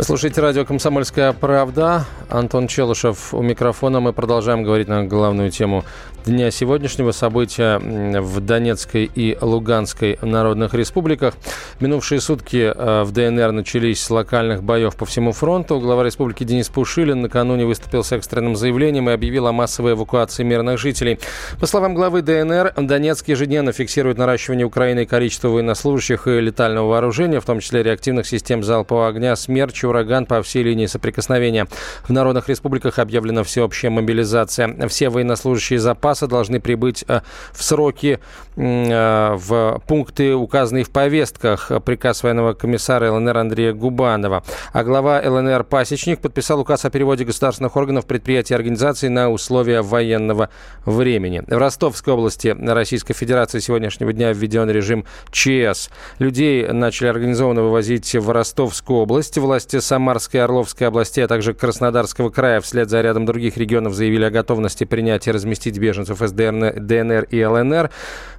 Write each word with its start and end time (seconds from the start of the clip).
Вы 0.00 0.04
слушаете 0.04 0.40
радио 0.40 0.64
«Комсомольская 0.64 1.34
правда». 1.34 2.06
Антон 2.30 2.68
Челышев 2.68 3.34
у 3.34 3.42
микрофона. 3.42 4.00
Мы 4.00 4.14
продолжаем 4.14 4.62
говорить 4.62 4.88
на 4.88 5.04
главную 5.04 5.50
тему 5.50 5.84
дня 6.24 6.50
сегодняшнего 6.50 7.12
события 7.12 7.78
в 7.78 8.40
Донецкой 8.40 9.10
и 9.14 9.36
Луганской 9.40 10.18
народных 10.22 10.74
республиках. 10.74 11.34
Минувшие 11.80 12.20
сутки 12.20 12.72
э, 12.74 13.02
в 13.02 13.12
ДНР 13.12 13.52
начались 13.52 14.02
с 14.02 14.10
локальных 14.10 14.62
боев 14.62 14.96
по 14.96 15.04
всему 15.04 15.32
фронту. 15.32 15.80
Глава 15.80 16.04
республики 16.04 16.44
Денис 16.44 16.68
Пушилин 16.68 17.22
накануне 17.22 17.66
выступил 17.66 18.04
с 18.04 18.12
экстренным 18.12 18.56
заявлением 18.56 19.10
и 19.10 19.12
объявил 19.12 19.48
о 19.48 19.52
массовой 19.52 19.92
эвакуации 19.92 20.44
мирных 20.44 20.78
жителей. 20.78 21.18
По 21.58 21.66
словам 21.66 21.94
главы 21.94 22.22
ДНР, 22.22 22.74
Донецк 22.76 23.28
ежедневно 23.28 23.72
фиксирует 23.72 24.16
наращивание 24.16 24.66
Украины 24.66 25.04
количества 25.04 25.48
военнослужащих 25.48 26.26
и 26.26 26.40
летального 26.40 26.88
вооружения, 26.88 27.40
в 27.40 27.44
том 27.44 27.60
числе 27.60 27.82
реактивных 27.82 28.26
систем 28.26 28.62
залпового 28.62 29.08
огня 29.08 29.36
«Смерч» 29.36 29.84
и 29.84 29.89
«Ураган» 29.90 30.26
по 30.26 30.42
всей 30.42 30.62
линии 30.62 30.86
соприкосновения. 30.86 31.66
В 32.02 32.10
народных 32.10 32.48
республиках 32.48 32.98
объявлена 32.98 33.42
всеобщая 33.44 33.90
мобилизация. 33.90 34.88
Все 34.88 35.10
военнослужащие 35.10 35.78
запаса 35.78 36.26
должны 36.26 36.60
прибыть 36.60 37.04
э, 37.06 37.20
в 37.52 37.62
сроки 37.62 38.18
э, 38.56 39.34
в 39.34 39.82
пункты, 39.86 40.34
указанные 40.34 40.84
в 40.84 40.90
повестках. 40.90 41.70
Приказ 41.84 42.22
военного 42.22 42.54
комиссара 42.54 43.12
ЛНР 43.12 43.36
Андрея 43.36 43.72
Губанова. 43.72 44.42
А 44.72 44.84
глава 44.84 45.20
ЛНР 45.24 45.64
Пасечник 45.64 46.20
подписал 46.20 46.60
указ 46.60 46.84
о 46.84 46.90
переводе 46.90 47.24
государственных 47.24 47.76
органов 47.76 48.06
предприятий 48.06 48.54
и 48.54 48.56
организаций 48.56 49.08
на 49.08 49.30
условия 49.30 49.82
военного 49.82 50.50
времени. 50.84 51.42
В 51.46 51.58
Ростовской 51.58 52.14
области 52.14 52.48
Российской 52.48 53.14
Федерации 53.14 53.58
сегодняшнего 53.58 54.12
дня 54.12 54.32
введен 54.32 54.70
режим 54.70 55.04
ЧС. 55.30 55.90
Людей 56.18 56.66
начали 56.68 57.08
организованно 57.08 57.62
вывозить 57.62 58.14
в 58.14 58.30
Ростовскую 58.30 59.00
область. 59.00 59.38
Власти 59.38 59.79
Самарской 59.80 60.40
и 60.40 60.42
Орловской 60.42 60.88
области, 60.88 61.20
а 61.20 61.28
также 61.28 61.54
Краснодарского 61.54 62.30
края 62.30 62.60
вслед 62.60 62.90
за 62.90 63.00
рядом 63.00 63.26
других 63.26 63.56
регионов 63.56 63.94
заявили 63.94 64.24
о 64.24 64.30
готовности 64.30 64.84
принять 64.84 65.26
и 65.26 65.32
разместить 65.32 65.78
беженцев 65.78 66.22
из 66.22 66.32
ДНР 66.32 67.24
и 67.30 67.44
ЛНР. 67.44 67.90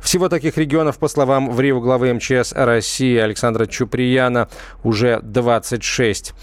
Всего 0.02 0.30
таких 0.30 0.58
регионов, 0.58 0.98
по 0.98 1.08
словам 1.08 1.52
в 1.52 1.60
Рио 1.60 1.80
главы 1.80 2.14
МЧС 2.14 2.54
России 2.54 3.18
Александра 3.18 3.66
Чуприяна, 3.66 4.50
уже 4.84 5.20
26. 5.22 6.34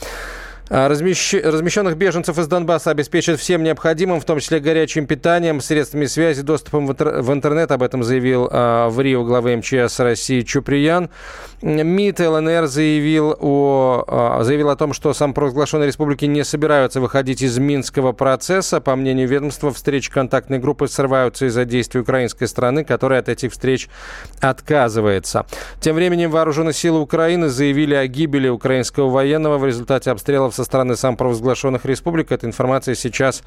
А, 0.70 0.88
размещ... 0.88 1.34
Размещенных 1.34 1.96
беженцев 1.96 2.38
из 2.38 2.46
Донбасса 2.46 2.90
обеспечат 2.90 3.40
всем 3.40 3.62
необходимым, 3.62 4.20
в 4.20 4.24
том 4.24 4.38
числе 4.40 4.60
горячим 4.60 5.06
питанием, 5.06 5.60
средствами 5.60 6.06
связи, 6.06 6.42
доступом 6.42 6.86
в, 6.86 6.92
интер... 6.92 7.20
в 7.22 7.32
интернет. 7.32 7.70
Об 7.70 7.82
этом 7.82 8.02
заявил 8.02 8.48
а, 8.50 8.88
в 8.88 9.00
Рио 9.00 9.24
главы 9.24 9.56
МЧС 9.56 10.00
России 10.00 10.42
Чуприян. 10.42 11.10
МИД 11.62 12.20
ЛНР 12.20 12.66
заявил 12.66 13.36
о, 13.40 14.04
а, 14.06 14.44
заявил 14.44 14.70
о 14.70 14.76
том, 14.76 14.92
что 14.92 15.14
сам 15.14 15.32
провозглашенные 15.32 15.86
республики 15.86 16.26
не 16.26 16.44
собираются 16.44 17.00
выходить 17.00 17.42
из 17.42 17.58
Минского 17.58 18.12
процесса. 18.12 18.80
По 18.80 18.94
мнению 18.94 19.28
ведомства, 19.28 19.72
встречи 19.72 20.10
контактной 20.10 20.58
группы 20.58 20.86
срываются 20.88 21.46
из-за 21.46 21.64
действий 21.64 22.00
украинской 22.00 22.46
страны, 22.46 22.84
которая 22.84 23.20
от 23.20 23.28
этих 23.28 23.52
встреч 23.52 23.88
отказывается. 24.40 25.46
Тем 25.80 25.96
временем 25.96 26.30
вооруженные 26.30 26.74
силы 26.74 27.00
Украины 27.00 27.48
заявили 27.48 27.94
о 27.94 28.06
гибели 28.06 28.48
украинского 28.48 29.08
военного 29.08 29.58
в 29.58 29.64
результате 29.64 30.10
обстрелов 30.10 30.54
со 30.58 30.64
стороны 30.64 30.96
самопровозглашенных 30.96 31.84
республик. 31.84 32.32
Эта 32.32 32.46
информация 32.46 32.96
сейчас 32.96 33.42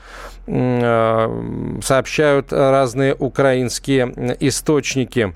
э, 0.47 1.79
сообщают 1.83 2.53
разные 2.53 3.15
украинские 3.15 4.37
источники. 4.39 5.33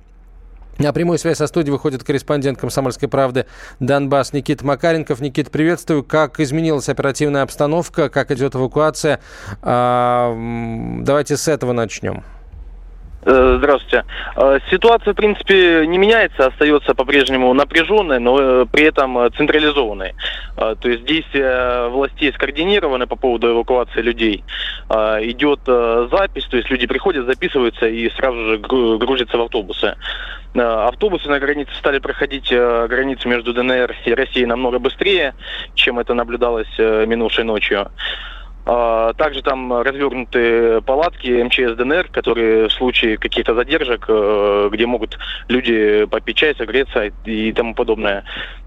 На 0.77 0.91
прямую 0.91 1.17
связь 1.17 1.37
со 1.37 1.47
студией 1.47 1.71
выходит 1.71 2.03
корреспондент 2.03 2.59
«Комсомольской 2.59 3.07
правды» 3.07 3.45
Донбасс 3.79 4.33
Никит 4.33 4.61
Макаренков. 4.61 5.21
Никит, 5.21 5.51
приветствую. 5.51 6.03
Как 6.03 6.39
изменилась 6.39 6.89
оперативная 6.89 7.43
обстановка, 7.43 8.09
как 8.09 8.31
идет 8.31 8.55
эвакуация? 8.55 9.19
А, 9.61 10.33
давайте 11.01 11.37
с 11.37 11.47
этого 11.47 11.71
начнем. 11.71 12.23
Э, 13.25 13.55
здравствуйте. 13.57 14.05
Э, 14.35 14.59
ситуация, 14.69 15.13
в 15.13 15.15
принципе, 15.17 15.87
не 15.87 15.97
меняется, 15.97 16.45
остается 16.45 16.93
по-прежнему 16.93 17.51
напряженной, 17.53 18.19
но 18.19 18.37
э, 18.39 18.65
при 18.71 18.83
этом 18.85 19.31
централизованной. 19.35 20.13
То 20.55 20.87
есть 20.87 21.03
действия 21.03 21.89
властей 21.89 22.31
скоординированы 22.31 23.07
по 23.07 23.17
поводу 23.17 23.51
эвакуации 23.51 23.99
людей. 23.99 24.45
Идет 24.89 25.59
запись, 25.65 26.45
то 26.45 26.55
есть 26.55 26.69
люди 26.69 26.87
приходят, 26.87 27.25
записываются 27.25 27.87
и 27.87 28.09
сразу 28.11 28.37
же 28.37 28.57
грузятся 28.57 29.37
в 29.37 29.41
автобусы. 29.41 29.95
Автобусы 30.53 31.27
на 31.27 31.39
границе 31.39 31.75
стали 31.75 31.99
проходить 31.99 32.49
границу 32.51 33.27
между 33.27 33.53
ДНР 33.53 33.95
и 34.05 34.13
Россией 34.13 34.45
намного 34.45 34.79
быстрее, 34.79 35.35
чем 35.73 35.99
это 35.99 36.13
наблюдалось 36.13 36.71
минувшей 36.77 37.43
ночью. 37.43 37.91
А, 38.67 39.13
также 39.13 39.43
там 39.43 39.71
развернуты 39.81 40.81
палатки 40.81 41.43
МЧС 41.43 41.75
ДНР, 41.77 42.09
которые 42.09 42.67
в 42.67 42.73
случае 42.73 43.17
каких-то 43.17 43.53
задержек, 43.53 44.05
э, 44.07 44.69
где 44.71 44.87
могут 44.87 45.19
люди 45.47 46.05
попить 46.05 46.37
чай, 46.37 46.55
согреться 46.55 47.11
и 47.25 47.53
тому 47.53 47.75
подобное. 47.75 48.23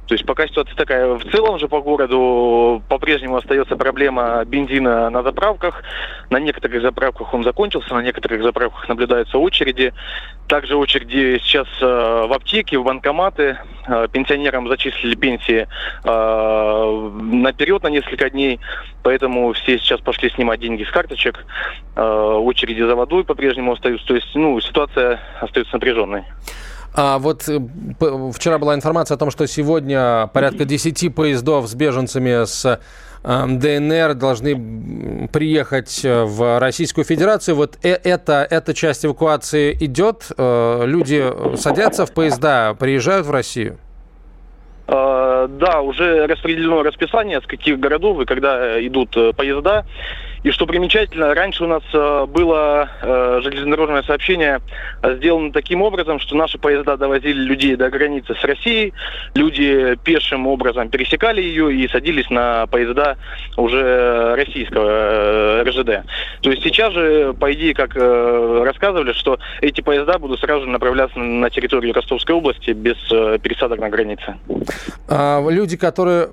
То 0.09 0.15
есть 0.15 0.25
пока 0.25 0.47
ситуация 0.47 0.75
такая. 0.75 1.07
В 1.15 1.31
целом 1.31 1.59
же 1.59 1.69
по 1.69 1.83
городу 1.83 2.83
по-прежнему 2.89 3.37
остается 3.37 3.77
проблема 3.77 4.43
бензина 4.47 5.11
на 5.11 5.23
заправках. 5.23 5.83
На 6.31 6.41
некоторых 6.41 6.81
заправках 6.81 7.35
он 7.35 7.45
закончился, 7.45 7.95
на 7.95 8.01
некоторых 8.01 8.43
заправках 8.43 8.89
наблюдаются 8.89 9.37
очереди. 9.37 9.93
Также 10.47 10.77
очереди 10.77 11.39
сейчас 11.45 11.69
э, 11.83 11.85
в 11.85 12.33
аптеке, 12.33 12.79
в 12.79 12.85
банкоматы. 12.85 13.59
Э, 13.87 14.09
пенсионерам 14.11 14.67
зачислили 14.69 15.15
пенсии 15.15 15.69
э, 16.05 17.11
наперед 17.21 17.83
на 17.83 17.89
несколько 17.89 18.31
дней. 18.31 18.61
Поэтому 19.03 19.53
все 19.53 19.79
сейчас 19.79 20.01
пошли 20.01 20.31
снимать 20.31 20.61
деньги 20.61 20.85
с 20.85 20.91
карточек. 20.91 21.45
Очереди 21.97 22.81
за 22.81 22.95
водой 22.97 23.25
по-прежнему 23.25 23.73
остаются. 23.73 24.07
То 24.07 24.15
есть 24.15 24.35
ну, 24.35 24.59
ситуация 24.61 25.21
остается 25.41 25.75
напряженной. 25.75 26.25
А 27.01 27.21
вот 27.21 27.49
э, 27.49 27.61
вчера 28.35 28.59
была 28.59 28.75
информация 28.75 29.15
о 29.15 29.19
том, 29.19 29.31
что 29.31 29.47
сегодня 29.47 30.29
порядка 30.35 30.65
10 30.65 31.15
поездов 31.15 31.69
с 31.69 31.75
беженцами 31.77 32.45
с 32.45 32.81
э, 33.23 33.47
ДНР 33.47 34.15
должны 34.15 35.29
приехать 35.29 36.05
э, 36.05 36.25
в 36.25 36.59
Российскую 36.59 37.05
Федерацию. 37.05 37.55
Вот 37.55 37.79
эта, 37.85 38.45
эта 38.51 38.75
часть 38.75 39.07
эвакуации 39.07 39.77
идет, 39.79 40.33
люди 40.37 41.57
садятся 41.57 42.05
в 42.05 42.13
поезда, 42.13 42.75
приезжают 42.75 43.29
в 43.29 43.31
Россию? 43.31 43.79
Да, 44.89 45.83
уже 45.83 46.27
распределено 46.27 46.83
расписание, 46.83 47.41
с 47.41 47.47
каких 47.47 47.79
городов 47.79 48.21
и 48.21 48.25
когда 48.25 48.85
идут 48.85 49.11
поезда. 49.37 49.87
И 50.45 50.51
что 50.51 50.67
примечательно, 50.67 51.35
раньше 51.35 51.65
у 51.65 51.67
нас 51.67 51.83
э, 51.93 52.27
было 52.27 52.89
э, 53.03 53.41
железнодорожное 53.43 54.03
сообщение 54.05 54.61
э, 55.03 55.17
сделано 55.17 55.53
таким 55.53 55.83
образом, 55.83 56.21
что 56.21 56.37
наши 56.37 56.59
поезда 56.59 56.97
довозили 56.97 57.41
людей 57.41 57.75
до 57.77 57.91
границы 57.91 58.35
с 58.35 58.45
Россией, 58.45 58.93
люди 59.35 59.99
пешим 60.05 60.47
образом 60.47 60.91
пересекали 60.91 61.43
ее 61.43 61.75
и 61.75 61.89
садились 61.89 62.31
на 62.31 62.67
поезда 62.69 63.17
уже 63.57 64.35
российского 64.37 65.65
РЖД. 65.65 66.07
То 66.41 66.51
есть 66.51 66.63
сейчас 66.63 66.93
же, 66.93 67.35
по 67.35 67.53
идее, 67.53 67.75
как 67.75 67.95
рассказывали, 67.97 69.13
что 69.13 69.39
эти 69.61 69.81
поезда 69.81 70.19
будут 70.19 70.41
сразу 70.41 70.65
же 70.65 70.71
направляться 70.71 71.19
на 71.19 71.51
территорию 71.51 71.93
Ростовской 71.95 72.35
области 72.35 72.71
без 72.71 72.97
пересадок 73.41 73.81
на 73.81 73.89
границе. 73.89 74.37
А 75.09 75.45
люди, 75.49 75.77
которые 75.77 76.29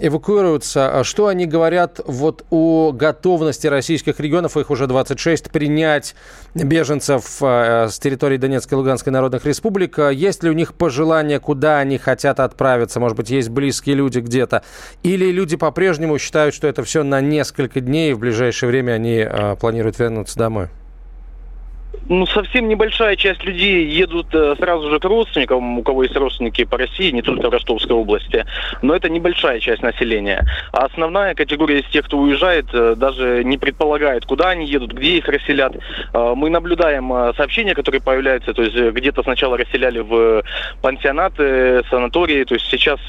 эвакуируются, 0.00 1.00
а 1.00 1.04
что 1.04 1.28
они 1.28 1.46
говорят 1.46 2.00
вот 2.06 2.44
о 2.50 2.92
готовности 2.92 3.37
готовности 3.38 3.68
российских 3.68 4.18
регионов, 4.18 4.56
их 4.56 4.70
уже 4.70 4.88
26, 4.88 5.50
принять 5.50 6.16
беженцев 6.54 7.40
э, 7.40 7.88
с 7.88 7.98
территории 8.00 8.36
Донецкой 8.36 8.76
и 8.76 8.78
Луганской 8.78 9.12
народных 9.12 9.46
республик. 9.46 9.98
Есть 10.12 10.42
ли 10.42 10.50
у 10.50 10.52
них 10.52 10.74
пожелания, 10.74 11.38
куда 11.38 11.78
они 11.78 11.98
хотят 11.98 12.40
отправиться? 12.40 12.98
Может 12.98 13.16
быть, 13.16 13.30
есть 13.30 13.48
близкие 13.48 13.94
люди 13.94 14.18
где-то? 14.18 14.64
Или 15.04 15.30
люди 15.30 15.56
по-прежнему 15.56 16.18
считают, 16.18 16.52
что 16.52 16.66
это 16.66 16.82
все 16.82 17.04
на 17.04 17.20
несколько 17.20 17.80
дней, 17.80 18.10
и 18.10 18.14
в 18.14 18.18
ближайшее 18.18 18.70
время 18.70 18.92
они 18.92 19.18
э, 19.18 19.54
планируют 19.54 19.98
вернуться 20.00 20.36
домой? 20.36 20.68
Ну, 22.08 22.26
совсем 22.26 22.68
небольшая 22.68 23.16
часть 23.16 23.44
людей 23.44 23.84
едут 23.86 24.34
э, 24.34 24.54
сразу 24.58 24.90
же 24.90 24.98
к 24.98 25.04
родственникам, 25.04 25.78
у 25.78 25.82
кого 25.82 26.04
есть 26.04 26.16
родственники 26.16 26.64
по 26.64 26.78
России, 26.78 27.10
не 27.10 27.22
только 27.22 27.48
в 27.48 27.52
Ростовской 27.52 27.94
области. 27.94 28.46
Но 28.82 28.94
это 28.94 29.08
небольшая 29.08 29.60
часть 29.60 29.82
населения. 29.82 30.46
А 30.72 30.86
основная 30.86 31.34
категория 31.34 31.80
из 31.80 31.86
тех, 31.90 32.06
кто 32.06 32.18
уезжает, 32.18 32.66
э, 32.72 32.94
даже 32.96 33.44
не 33.44 33.58
предполагает, 33.58 34.24
куда 34.24 34.50
они 34.50 34.66
едут, 34.66 34.92
где 34.92 35.18
их 35.18 35.28
расселят. 35.28 35.76
Э, 36.14 36.32
мы 36.34 36.48
наблюдаем 36.48 37.08
сообщения, 37.36 37.74
которые 37.74 38.00
появляются, 38.00 38.54
то 38.54 38.62
есть 38.62 38.76
где-то 38.76 39.22
сначала 39.22 39.58
расселяли 39.58 40.00
в 40.00 40.42
пансионаты, 40.80 41.82
санатории, 41.90 42.44
то 42.44 42.54
есть 42.54 42.66
сейчас 42.66 43.00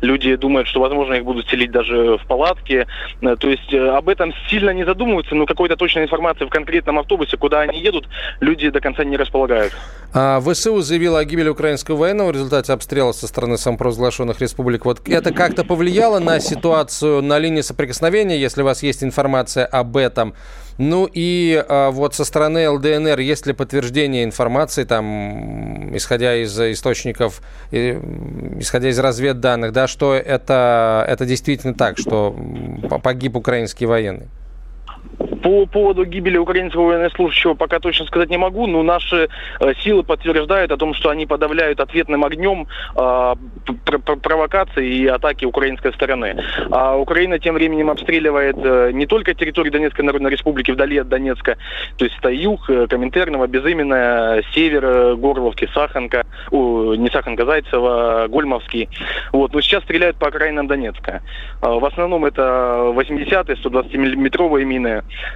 люди 0.00 0.36
думают, 0.36 0.68
что, 0.68 0.80
возможно, 0.80 1.14
их 1.14 1.24
будут 1.24 1.48
селить 1.48 1.70
даже 1.70 2.18
в 2.18 2.26
палатке. 2.26 2.86
То 3.20 3.48
есть 3.48 3.72
об 3.72 4.08
этом 4.08 4.32
сильно 4.48 4.70
не 4.70 4.84
задумываются, 4.84 5.34
но 5.34 5.46
какой-то 5.46 5.76
точной 5.76 6.04
информации 6.04 6.44
в 6.44 6.50
конкретном 6.50 6.98
автобусе, 6.98 7.36
куда 7.36 7.60
они 7.60 7.80
едут, 7.80 8.08
люди 8.40 8.70
до 8.70 8.80
конца 8.80 9.04
не 9.04 9.16
располагают. 9.16 9.72
А 10.16 10.40
ВСУ 10.40 10.80
заявила 10.80 11.18
о 11.18 11.24
гибели 11.24 11.48
украинского 11.48 11.96
военного 11.96 12.28
в 12.28 12.34
результате 12.34 12.72
обстрела 12.72 13.10
со 13.10 13.26
стороны 13.26 13.58
самопровозглашенных 13.58 14.40
республик. 14.40 14.84
Вот 14.84 15.08
это 15.08 15.32
как-то 15.32 15.64
повлияло 15.64 16.20
на 16.20 16.38
ситуацию 16.38 17.20
на 17.20 17.38
линии 17.40 17.62
соприкосновения, 17.62 18.38
если 18.38 18.62
у 18.62 18.64
вас 18.64 18.84
есть 18.84 19.02
информация 19.02 19.66
об 19.66 19.96
этом? 19.96 20.34
Ну 20.78 21.08
и 21.12 21.64
а, 21.68 21.90
вот 21.90 22.14
со 22.14 22.24
стороны 22.24 22.68
ЛДНР 22.68 23.18
есть 23.20 23.46
ли 23.46 23.52
подтверждение 23.52 24.22
информации, 24.22 24.84
там, 24.84 25.96
исходя 25.96 26.36
из 26.36 26.58
источников, 26.60 27.42
исходя 27.72 28.90
из 28.90 28.98
разведданных, 28.98 29.72
да, 29.72 29.88
что 29.88 30.14
это, 30.14 31.04
это 31.08 31.26
действительно 31.26 31.74
так, 31.74 31.98
что 31.98 32.36
погиб 33.02 33.36
украинский 33.36 33.86
военный? 33.86 34.28
По 35.44 35.66
поводу 35.66 36.06
гибели 36.06 36.38
украинского 36.38 36.86
военнослужащего 36.86 37.52
пока 37.52 37.78
точно 37.78 38.06
сказать 38.06 38.30
не 38.30 38.38
могу, 38.38 38.66
но 38.66 38.82
наши 38.82 39.28
э, 39.60 39.74
силы 39.80 40.02
подтверждают 40.02 40.72
о 40.72 40.78
том, 40.78 40.94
что 40.94 41.10
они 41.10 41.26
подавляют 41.26 41.80
ответным 41.80 42.24
огнем 42.24 42.66
э, 42.96 43.34
провокации 44.22 44.88
и 44.88 45.06
атаки 45.06 45.44
украинской 45.44 45.92
стороны. 45.92 46.42
А 46.70 46.96
Украина 46.96 47.38
тем 47.38 47.56
временем 47.56 47.90
обстреливает 47.90 48.56
э, 48.56 48.92
не 48.94 49.04
только 49.04 49.34
территорию 49.34 49.70
Донецкой 49.70 50.06
Народной 50.06 50.30
Республики 50.30 50.70
вдали 50.70 50.96
от 50.96 51.10
Донецка, 51.10 51.58
то 51.98 52.06
есть 52.06 52.16
это 52.18 52.30
юг, 52.30 52.70
э, 52.70 52.86
Коминтерново, 52.86 53.46
Безыменное, 53.46 54.42
север, 54.54 55.16
Горловки, 55.16 55.68
Саханка, 55.74 56.24
о, 56.52 56.94
не 56.94 57.10
Саханка, 57.10 57.44
Зайцево, 57.44 58.28
Гольмовский. 58.30 58.88
Вот, 59.32 59.52
но 59.52 59.60
сейчас 59.60 59.84
стреляют 59.84 60.16
по 60.16 60.28
окраинам 60.28 60.68
Донецка. 60.68 61.20
Э, 61.60 61.68
в 61.68 61.84
основном 61.84 62.24
это 62.24 62.94
80-е, 62.94 63.56
120-миллиметровые 63.62 64.64
мины, 64.64 64.88
а, 64.94 65.33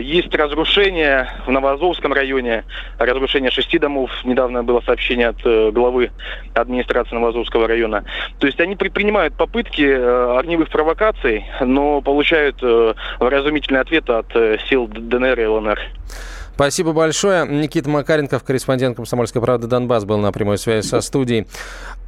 есть 0.00 0.34
разрушения 0.34 1.32
в 1.46 1.50
Новоазовском 1.50 2.12
районе, 2.12 2.64
разрушение 2.98 3.50
шести 3.50 3.78
домов. 3.78 4.10
Недавно 4.24 4.62
было 4.62 4.82
сообщение 4.82 5.28
от 5.28 5.36
э, 5.44 5.70
главы 5.70 6.10
администрации 6.52 7.14
Новоазовского 7.14 7.66
района. 7.66 8.04
То 8.40 8.46
есть 8.46 8.60
они 8.60 8.76
предпринимают 8.76 9.34
попытки 9.34 9.82
э, 9.82 10.38
огневых 10.38 10.68
провокаций, 10.68 11.46
но 11.62 12.02
получают 12.02 12.58
э, 12.62 12.94
вразумительный 13.20 13.80
ответ 13.80 14.10
от 14.10 14.30
сил 14.68 14.86
ДНР 14.86 15.40
и 15.40 15.46
ЛНР. 15.46 15.80
Спасибо 16.58 16.92
большое. 16.92 17.46
Никита 17.46 17.88
Макаренков, 17.88 18.42
корреспондент 18.42 18.96
«Комсомольской 18.96 19.40
правды» 19.40 19.68
Донбасс, 19.68 20.04
был 20.04 20.18
на 20.18 20.32
прямой 20.32 20.58
связи 20.58 20.84
со 20.84 21.00
студией. 21.02 21.46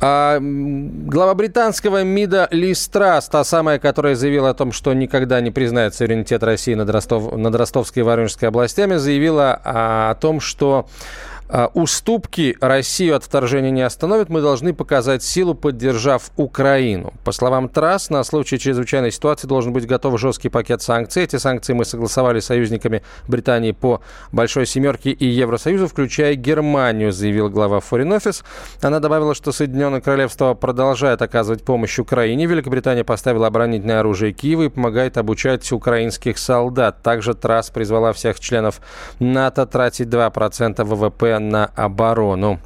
А, 0.01 0.41
глава 0.41 1.35
британского 1.35 2.03
МИДа 2.03 2.49
Лиз 2.51 2.89
Трасс, 2.89 3.29
та 3.29 3.45
самая, 3.45 3.79
которая 3.79 4.17
заявила 4.17 4.51
о 4.51 4.55
том, 4.55 4.73
что 4.73 4.93
никогда 4.93 5.41
не 5.41 5.53
признает 5.53 5.95
суверенитет 5.95 6.43
России 6.43 6.75
над, 6.75 6.91
Ростов, 6.91 7.33
над 7.37 7.55
Ростовской 7.55 8.01
и 8.01 8.05
Воронежской 8.05 8.49
областями, 8.49 8.97
заявила 8.97 9.53
о 9.63 10.17
том, 10.17 10.41
что 10.41 10.89
а, 10.89 11.40
уступки 11.75 12.57
Россию 12.61 13.17
от 13.17 13.25
вторжения 13.25 13.71
не 13.71 13.83
остановят. 13.83 14.29
Мы 14.29 14.41
должны 14.41 14.73
показать 14.73 15.23
силу, 15.23 15.55
поддержав 15.55 16.31
Украину. 16.37 17.13
По 17.25 17.33
словам 17.33 17.69
Трасс, 17.69 18.11
на 18.11 18.23
случай 18.23 18.59
чрезвычайной 18.59 19.11
ситуации 19.11 19.49
должен 19.49 19.73
быть 19.73 19.87
готов 19.87 20.19
жесткий 20.21 20.49
пакет 20.49 20.83
санкций. 20.83 21.25
Эти 21.25 21.37
санкции 21.37 21.73
мы 21.73 21.85
согласовали 21.85 22.41
с 22.41 22.47
союзниками 22.47 23.03
Британии 23.27 23.73
по 23.73 24.01
Большой 24.33 24.67
Семерке 24.67 25.11
и 25.11 25.27
Евросоюзу, 25.27 25.89
включая 25.89 26.35
Германию, 26.35 27.13
заявил 27.13 27.49
глава 27.49 27.79
Foreign 27.79 28.17
Office. 28.17 28.45
Она 28.83 29.01
добавила, 29.01 29.35
что 29.35 29.51
Соединенное 29.51 30.01
Королевство 30.01 30.55
продолжает 30.55 31.23
оказывать 31.23 31.65
помощь 31.65 31.99
Украине. 31.99 32.47
Великобритания 32.47 33.03
поставила 33.03 33.49
оборонительное 33.49 34.01
оружие 34.01 34.33
Киеву 34.33 34.65
и 34.65 34.69
помогает 34.69 35.19
обучать 35.19 35.71
украинских 35.73 36.39
солдат. 36.39 37.03
Также 37.03 37.35
Трасс 37.35 37.71
призвала 37.71 38.13
всех 38.13 38.39
членов 38.39 38.81
НАТО 39.19 39.67
тратить 39.67 40.09
2% 40.09 40.85
ВВП 40.85 41.40
на 41.49 41.67
оборону. 41.67 42.61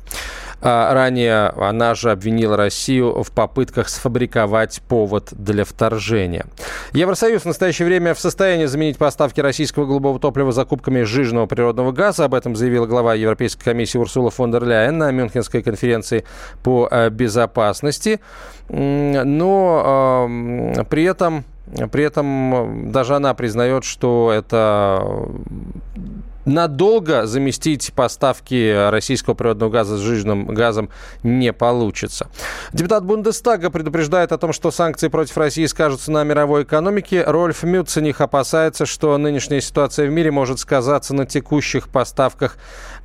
А, 0.66 0.94
ранее 0.94 1.48
она 1.48 1.94
же 1.94 2.10
обвинила 2.10 2.56
Россию 2.56 3.22
в 3.22 3.30
попытках 3.32 3.90
сфабриковать 3.90 4.80
повод 4.88 5.28
для 5.32 5.66
вторжения. 5.66 6.46
Евросоюз 6.92 7.42
в 7.42 7.46
настоящее 7.46 7.84
время 7.84 8.14
в 8.14 8.18
состоянии 8.18 8.64
заменить 8.64 8.96
поставки 8.96 9.42
российского 9.42 9.84
голубого 9.84 10.18
топлива 10.18 10.52
закупками 10.52 11.02
сжиженного 11.02 11.44
природного 11.44 11.92
газа. 11.92 12.24
Об 12.24 12.32
этом 12.32 12.56
заявила 12.56 12.86
глава 12.86 13.12
Европейской 13.12 13.62
комиссии 13.62 13.98
Урсула 13.98 14.30
фон 14.30 14.52
дер 14.52 14.64
Ляйен 14.64 14.96
на 14.96 15.10
Мюнхенской 15.10 15.62
конференции 15.62 16.24
по 16.62 16.88
э, 16.90 17.10
безопасности. 17.10 18.20
Но 18.70 20.30
при 20.88 21.04
этом 21.04 21.44
при 21.90 22.04
этом 22.04 22.90
даже 22.92 23.16
она 23.16 23.34
признает, 23.34 23.84
что 23.84 24.32
это 24.34 25.28
надолго 26.44 27.26
заместить 27.26 27.92
поставки 27.94 28.90
российского 28.90 29.34
природного 29.34 29.70
газа 29.70 29.96
с 29.96 30.00
жиженным 30.00 30.46
газом 30.46 30.90
не 31.22 31.52
получится. 31.52 32.28
Депутат 32.72 33.04
Бундестага 33.04 33.70
предупреждает 33.70 34.32
о 34.32 34.38
том, 34.38 34.52
что 34.52 34.70
санкции 34.70 35.08
против 35.08 35.36
России 35.36 35.66
скажутся 35.66 36.10
на 36.10 36.24
мировой 36.24 36.64
экономике. 36.64 37.24
Рольф 37.24 37.62
Мюцених 37.62 38.20
опасается, 38.20 38.86
что 38.86 39.16
нынешняя 39.18 39.60
ситуация 39.60 40.06
в 40.08 40.10
мире 40.10 40.30
может 40.30 40.58
сказаться 40.58 41.14
на 41.14 41.26
текущих 41.26 41.88
поставках 41.88 42.56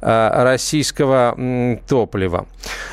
российского 0.02 1.80
топлива. 1.88 2.46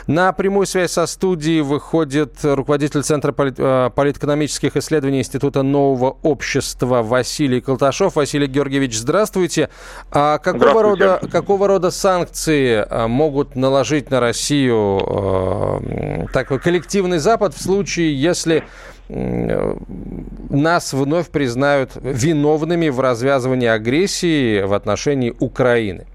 На 0.07 0.33
прямую 0.33 0.67
связь 0.67 0.93
со 0.93 1.07
студией 1.07 1.63
выходит 1.63 2.37
руководитель 2.45 3.03
Центра 3.03 3.35
э, 3.37 3.91
политэкономических 3.93 4.77
исследований 4.77 5.19
Института 5.19 5.63
нового 5.63 6.17
общества 6.23 7.03
Василий 7.03 7.61
Колташов. 7.61 8.15
Василий 8.15 8.47
Георгиевич, 8.47 8.97
здравствуйте. 8.97 9.69
А 10.13 10.39
какого 10.39 10.83
рода, 10.83 11.21
какого 11.31 11.67
рода 11.67 11.91
санкции 11.91 12.85
а, 12.89 13.09
могут 13.09 13.57
наложить 13.57 14.11
на 14.11 14.21
Россию 14.21 15.01
э, 15.01 16.27
такой 16.33 16.61
коллективный 16.61 17.19
Запад 17.19 17.55
в 17.55 17.63
случае, 17.63 18.21
если 18.21 18.65
нас 19.09 20.93
вновь 20.93 21.29
признают 21.29 21.93
виновными 21.95 22.89
в 22.89 22.99
развязывании 22.99 23.69
агрессии 23.69 24.63
в 24.63 24.75
отношении 24.75 25.33
Украины? 25.39 26.07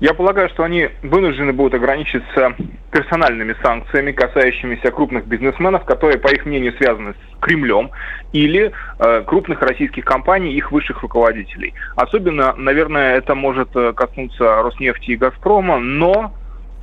Я 0.00 0.14
полагаю, 0.14 0.48
что 0.48 0.62
они 0.62 0.88
вынуждены 1.02 1.52
будут 1.52 1.74
ограничиться 1.74 2.54
персональными 2.90 3.54
санкциями, 3.62 4.12
касающимися 4.12 4.90
крупных 4.90 5.26
бизнесменов, 5.26 5.84
которые, 5.84 6.18
по 6.18 6.28
их 6.28 6.46
мнению, 6.46 6.72
связаны 6.74 7.12
с 7.12 7.40
Кремлем, 7.40 7.90
или 8.32 8.72
э, 8.98 9.22
крупных 9.26 9.60
российских 9.60 10.04
компаний, 10.04 10.54
их 10.54 10.72
высших 10.72 11.02
руководителей. 11.02 11.74
Особенно, 11.96 12.54
наверное, 12.56 13.16
это 13.16 13.34
может 13.34 13.74
э, 13.74 13.92
коснуться 13.92 14.62
Роснефти 14.62 15.12
и 15.12 15.16
Газпрома, 15.16 15.78
но 15.78 16.32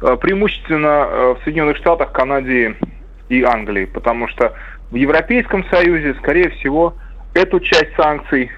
э, 0.01 0.17
преимущественно 0.17 1.07
э, 1.07 1.35
в 1.39 1.43
Соединенных 1.43 1.77
Штатах, 1.77 2.11
Канаде 2.11 2.75
и 3.29 3.43
Англии, 3.43 3.85
потому 3.85 4.27
что 4.27 4.53
в 4.91 4.95
Европейском 4.95 5.65
Союзе, 5.69 6.13
скорее 6.15 6.49
всего, 6.51 6.95
эту 7.33 7.59
часть 7.59 7.95
санкций, 7.95 8.51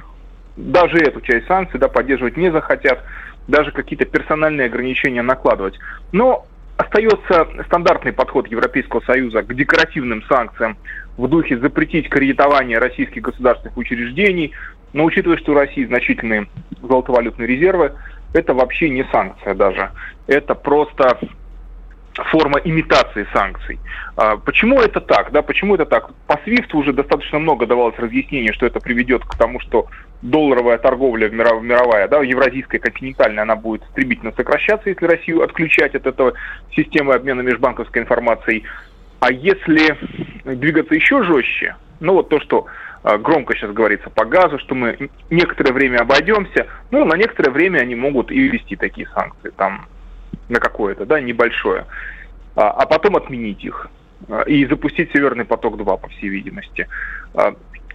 даже 0.55 0.97
эту 0.97 1.21
часть 1.21 1.47
санкций 1.47 1.79
да, 1.79 1.87
поддерживать 1.87 2.37
не 2.37 2.51
захотят, 2.51 3.03
даже 3.47 3.71
какие-то 3.71 4.05
персональные 4.05 4.67
ограничения 4.67 5.21
накладывать. 5.21 5.79
Но 6.11 6.45
остается 6.77 7.47
стандартный 7.65 8.13
подход 8.13 8.47
Европейского 8.47 9.01
Союза 9.01 9.41
к 9.43 9.53
декоративным 9.53 10.23
санкциям 10.23 10.77
в 11.17 11.27
духе 11.27 11.57
запретить 11.57 12.09
кредитование 12.09 12.77
российских 12.77 13.23
государственных 13.23 13.77
учреждений, 13.77 14.53
но 14.93 15.03
учитывая, 15.03 15.37
что 15.37 15.51
у 15.51 15.55
России 15.55 15.85
значительные 15.85 16.47
золотовалютные 16.81 17.47
резервы, 17.47 17.93
это 18.33 18.53
вообще 18.53 18.89
не 18.89 19.03
санкция 19.11 19.55
даже. 19.55 19.91
Это 20.27 20.53
просто 20.53 21.17
форма 22.13 22.59
имитации 22.59 23.27
санкций. 23.33 23.79
А, 24.15 24.37
почему 24.37 24.81
это 24.81 25.01
так? 25.01 25.31
Да, 25.31 25.41
почему 25.41 25.75
это 25.75 25.85
так? 25.85 26.11
По 26.25 26.33
SWIFT 26.33 26.73
уже 26.73 26.93
достаточно 26.93 27.39
много 27.39 27.65
давалось 27.65 27.97
разъяснений, 27.97 28.51
что 28.53 28.65
это 28.65 28.79
приведет 28.79 29.23
к 29.23 29.35
тому, 29.35 29.59
что 29.59 29.87
долларовая 30.21 30.77
торговля 30.77 31.29
мировая, 31.29 32.07
да, 32.07 32.21
евразийская, 32.21 32.79
континентальная, 32.79 33.43
она 33.43 33.55
будет 33.55 33.83
стремительно 33.91 34.31
сокращаться, 34.35 34.89
если 34.89 35.05
Россию 35.05 35.43
отключать 35.43 35.95
от 35.95 36.05
этого 36.05 36.33
системы 36.75 37.13
обмена 37.13 37.41
межбанковской 37.41 38.01
информацией. 38.01 38.63
А 39.19 39.31
если 39.31 39.97
двигаться 40.43 40.95
еще 40.95 41.23
жестче, 41.23 41.75
ну 41.99 42.13
вот 42.13 42.29
то, 42.29 42.39
что 42.39 42.67
громко 43.19 43.55
сейчас 43.55 43.71
говорится 43.71 44.09
по 44.09 44.25
газу, 44.25 44.59
что 44.59 44.75
мы 44.75 45.09
некоторое 45.29 45.71
время 45.71 45.99
обойдемся, 45.99 46.67
ну, 46.91 47.05
на 47.05 47.15
некоторое 47.15 47.51
время 47.51 47.79
они 47.79 47.95
могут 47.95 48.31
и 48.31 48.39
ввести 48.39 48.75
такие 48.75 49.07
санкции, 49.13 49.51
там, 49.55 49.87
на 50.49 50.59
какое-то, 50.59 51.05
да, 51.05 51.19
небольшое, 51.19 51.85
а, 52.55 52.69
а 52.71 52.85
потом 52.85 53.15
отменить 53.15 53.63
их 53.63 53.89
и 54.47 54.65
запустить 54.65 55.11
Северный 55.13 55.45
поток-2, 55.45 55.85
по 56.01 56.07
всей 56.09 56.29
видимости. 56.29 56.87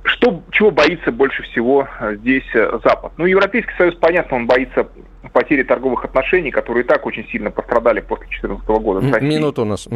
Что, 0.04 0.42
чего 0.50 0.70
боится 0.70 1.12
больше 1.12 1.42
всего 1.44 1.88
здесь 2.18 2.44
Запад? 2.54 3.12
Ну, 3.18 3.26
Европейский 3.26 3.72
Союз, 3.78 3.94
понятно, 3.96 4.36
он 4.36 4.46
боится 4.46 4.88
потери 5.32 5.62
торговых 5.62 6.04
отношений, 6.04 6.50
которые 6.50 6.84
и 6.84 6.86
так 6.86 7.06
очень 7.06 7.26
сильно 7.28 7.50
пострадали 7.50 8.00
после 8.00 8.26
2014 8.26 8.68
года. 8.68 9.20
Минуту 9.20 9.62
у 9.62 9.64
нас. 9.64 9.88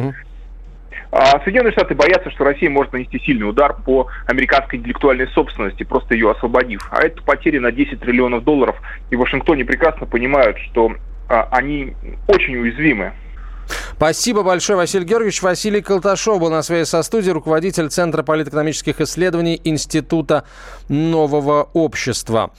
А 1.11 1.39
Соединенные 1.43 1.71
Штаты 1.71 1.95
боятся, 1.95 2.29
что 2.31 2.43
Россия 2.43 2.69
может 2.69 2.91
нанести 2.91 3.19
сильный 3.19 3.47
удар 3.49 3.75
по 3.85 4.07
американской 4.25 4.79
интеллектуальной 4.79 5.27
собственности, 5.29 5.83
просто 5.83 6.15
ее 6.15 6.31
освободив. 6.31 6.87
А 6.91 7.01
это 7.01 7.21
потери 7.23 7.59
на 7.59 7.71
10 7.71 7.99
триллионов 8.01 8.43
долларов. 8.43 8.75
И 9.09 9.15
в 9.15 9.19
Вашингтоне 9.19 9.63
прекрасно 9.63 10.05
понимают, 10.05 10.57
что 10.57 10.93
а, 11.29 11.47
они 11.51 11.95
очень 12.27 12.57
уязвимы 12.57 13.13
Спасибо 13.95 14.43
большое, 14.43 14.77
Василий 14.77 15.05
Георгиевич. 15.05 15.41
Василий 15.41 15.81
Колташов 15.81 16.39
был 16.39 16.49
на 16.49 16.61
связи 16.61 16.87
со 16.87 17.01
студией, 17.03 17.33
руководитель 17.33 17.89
Центра 17.89 18.23
политэкономических 18.23 19.01
исследований 19.01 19.59
Института 19.63 20.43
нового 20.87 21.69
общества. 21.73 22.51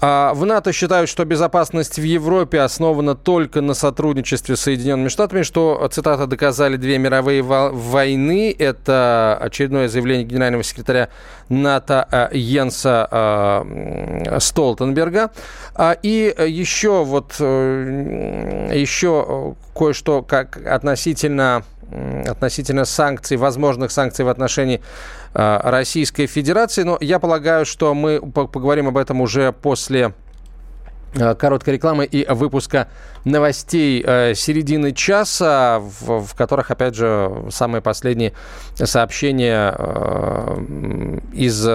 А 0.00 0.32
в 0.32 0.44
НАТО 0.46 0.72
считают, 0.72 1.10
что 1.10 1.24
безопасность 1.24 1.98
в 1.98 2.02
Европе 2.02 2.60
основана 2.60 3.16
только 3.16 3.60
на 3.60 3.74
сотрудничестве 3.74 4.54
с 4.56 4.60
Соединенными 4.60 5.08
Штатами, 5.08 5.42
что, 5.42 5.88
цитата, 5.90 6.26
доказали 6.26 6.76
две 6.76 6.98
мировые 6.98 7.42
войны. 7.42 8.54
Это 8.56 9.36
очередное 9.40 9.88
заявление 9.88 10.24
генерального 10.24 10.62
секретаря 10.62 11.08
НАТО 11.48 12.06
а, 12.10 12.30
Йенса 12.32 13.08
а, 13.10 14.38
Столтенберга. 14.38 15.30
И 16.02 16.34
еще 16.46 17.04
вот 17.04 17.36
э, 17.38 18.70
еще 18.74 19.54
кое-что 19.74 20.22
как 20.22 20.64
относительно 20.66 21.64
относительно 22.26 22.84
санкций, 22.84 23.36
возможных 23.36 23.90
санкций 23.92 24.24
в 24.24 24.28
отношении 24.28 24.76
э, 24.76 24.80
Российской 25.34 26.26
Федерации. 26.26 26.82
Но 26.82 26.98
я 27.00 27.18
полагаю, 27.18 27.64
что 27.66 27.94
мы 27.94 28.20
поговорим 28.20 28.88
об 28.88 28.96
этом 28.96 29.20
уже 29.20 29.52
после 29.52 30.14
э, 31.14 31.34
короткой 31.34 31.74
рекламы 31.74 32.04
и 32.04 32.26
выпуска 32.28 32.88
новостей 33.24 34.02
э, 34.04 34.34
середины 34.34 34.92
часа, 34.92 35.80
в, 35.80 36.34
которых, 36.34 36.70
опять 36.70 36.94
же, 36.94 37.46
самые 37.50 37.82
последние 37.82 38.32
сообщения 38.74 39.74
э, 39.76 41.18
из 41.32 41.66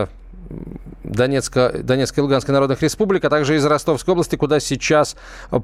Донецка, 1.03 1.71
Донецкой 1.83 2.21
и 2.21 2.23
Луганской 2.23 2.53
народных 2.53 2.81
республик, 2.81 3.25
а 3.25 3.29
также 3.29 3.55
из 3.55 3.65
Ростовской 3.65 4.13
области, 4.13 4.35
куда 4.35 4.59
сейчас 4.59 5.15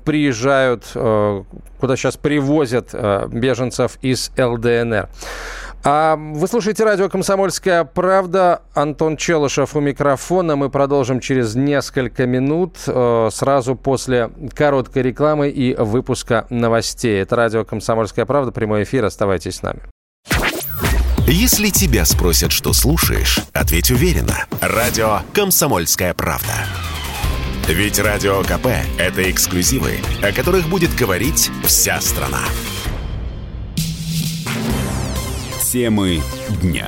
приезжают, 0.06 0.86
э, 0.96 1.44
куда 1.80 1.96
сейчас 1.96 2.18
привозят 2.18 2.90
э, 2.94 3.28
беженцев 3.32 3.98
из 4.02 4.32
ЛДНР. 4.38 5.10
А 5.84 6.18
вы 6.18 6.48
слушаете 6.48 6.84
радио 6.84 7.08
«Комсомольская 7.08 7.86
правда». 7.86 8.62
Антон 8.74 9.16
Челышев 9.16 9.76
у 9.76 9.80
микрофона. 9.80 10.56
Мы 10.56 10.70
продолжим 10.70 11.22
через 11.22 11.56
несколько 11.56 12.26
минут, 12.26 12.78
э, 12.86 13.30
сразу 13.32 13.76
после 13.76 14.30
короткой 14.54 15.04
рекламы 15.04 15.50
и 15.50 15.74
выпуска 15.76 16.46
новостей. 16.50 17.22
Это 17.22 17.38
радио 17.38 17.64
«Комсомольская 17.64 18.26
правда», 18.26 18.52
прямой 18.52 18.84
эфир. 18.84 19.06
Оставайтесь 19.06 19.56
с 19.56 19.62
нами. 19.64 19.80
Если 21.28 21.70
тебя 21.70 22.06
спросят, 22.06 22.52
что 22.52 22.74
слушаешь, 22.74 23.40
ответь 23.54 23.92
уверенно. 23.92 24.48
Радио 24.62 25.20
«Комсомольская 25.34 26.14
правда». 26.14 26.54
Ведь 27.68 28.00
Радио 28.00 28.42
КП– 28.42 28.68
это 28.98 29.30
эксклюзивы, 29.30 30.00
о 30.24 30.32
которых 30.32 30.68
будет 30.70 30.94
говорить 30.96 31.52
вся 31.64 32.02
страна. 32.02 32.42
Темы 35.72 36.20
дня. 36.64 36.88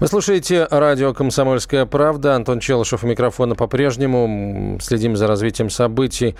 Вы 0.00 0.08
слушаете 0.08 0.66
радио 0.70 1.12
«Комсомольская 1.12 1.84
правда». 1.84 2.34
Антон 2.34 2.60
Челышев 2.60 3.04
у 3.04 3.06
микрофона 3.06 3.54
по-прежнему. 3.54 4.78
Следим 4.80 5.16
за 5.16 5.26
развитием 5.26 5.68
событий 5.68 6.34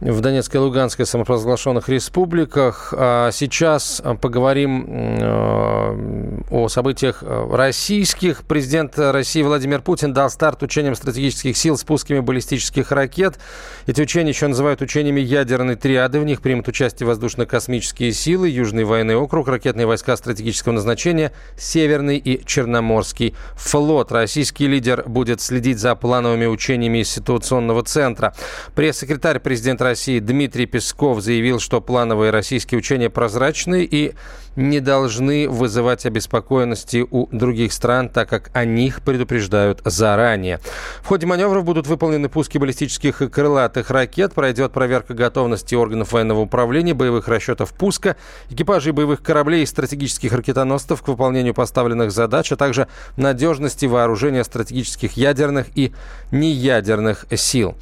в 0.00 0.20
Донецкой 0.20 0.60
и 0.60 0.64
Луганской 0.64 1.06
самопровозглашенных 1.06 1.88
республиках. 1.88 2.92
А 2.96 3.30
сейчас 3.32 4.02
поговорим 4.20 4.86
э, 4.88 6.40
о 6.50 6.68
событиях 6.68 7.22
российских. 7.22 8.44
Президент 8.44 8.98
России 8.98 9.42
Владимир 9.42 9.80
Путин 9.80 10.12
дал 10.12 10.28
старт 10.28 10.62
учениям 10.62 10.94
стратегических 10.94 11.56
сил 11.56 11.78
с 11.78 11.84
пусками 11.84 12.20
баллистических 12.20 12.92
ракет. 12.92 13.38
Эти 13.86 14.02
учения 14.02 14.30
еще 14.30 14.46
называют 14.46 14.82
учениями 14.82 15.20
ядерной 15.20 15.76
триады. 15.76 16.20
В 16.20 16.24
них 16.24 16.42
примут 16.42 16.68
участие 16.68 17.06
воздушно-космические 17.06 18.12
силы, 18.12 18.48
Южный 18.48 18.84
военный 18.84 19.16
округ, 19.16 19.48
ракетные 19.48 19.86
войска 19.86 20.16
стратегического 20.16 20.72
назначения, 20.72 21.32
Северный 21.56 22.18
и 22.18 22.44
Черноморский 22.44 23.34
флот. 23.54 24.12
Российский 24.12 24.66
лидер 24.66 25.04
будет 25.06 25.40
следить 25.40 25.78
за 25.78 25.94
плановыми 25.94 26.44
учениями 26.46 26.98
из 26.98 27.08
ситуационного 27.08 27.82
центра. 27.82 28.34
Пресс-секретарь 28.74 29.38
президента 29.38 29.85
России 29.86 30.18
Дмитрий 30.18 30.66
Песков 30.66 31.20
заявил, 31.20 31.60
что 31.60 31.80
плановые 31.80 32.30
российские 32.30 32.78
учения 32.78 33.08
прозрачны 33.08 33.84
и 33.84 34.14
не 34.56 34.80
должны 34.80 35.48
вызывать 35.48 36.06
обеспокоенности 36.06 37.06
у 37.08 37.28
других 37.30 37.72
стран, 37.72 38.08
так 38.08 38.28
как 38.28 38.50
о 38.54 38.64
них 38.64 39.02
предупреждают 39.02 39.80
заранее. 39.84 40.60
В 41.02 41.06
ходе 41.06 41.26
маневров 41.26 41.64
будут 41.64 41.86
выполнены 41.86 42.28
пуски 42.28 42.58
баллистических 42.58 43.22
и 43.22 43.28
крылатых 43.28 43.90
ракет, 43.90 44.32
пройдет 44.32 44.72
проверка 44.72 45.14
готовности 45.14 45.74
органов 45.74 46.12
военного 46.12 46.40
управления, 46.40 46.94
боевых 46.94 47.28
расчетов 47.28 47.72
пуска, 47.72 48.16
экипажей 48.50 48.92
боевых 48.92 49.22
кораблей 49.22 49.62
и 49.62 49.66
стратегических 49.66 50.32
ракетоносцев 50.32 51.02
к 51.02 51.08
выполнению 51.08 51.54
поставленных 51.54 52.10
задач, 52.10 52.50
а 52.50 52.56
также 52.56 52.88
надежности 53.16 53.86
вооружения 53.86 54.42
стратегических 54.42 55.12
ядерных 55.12 55.66
и 55.74 55.92
неядерных 56.30 57.26
сил. 57.36 57.76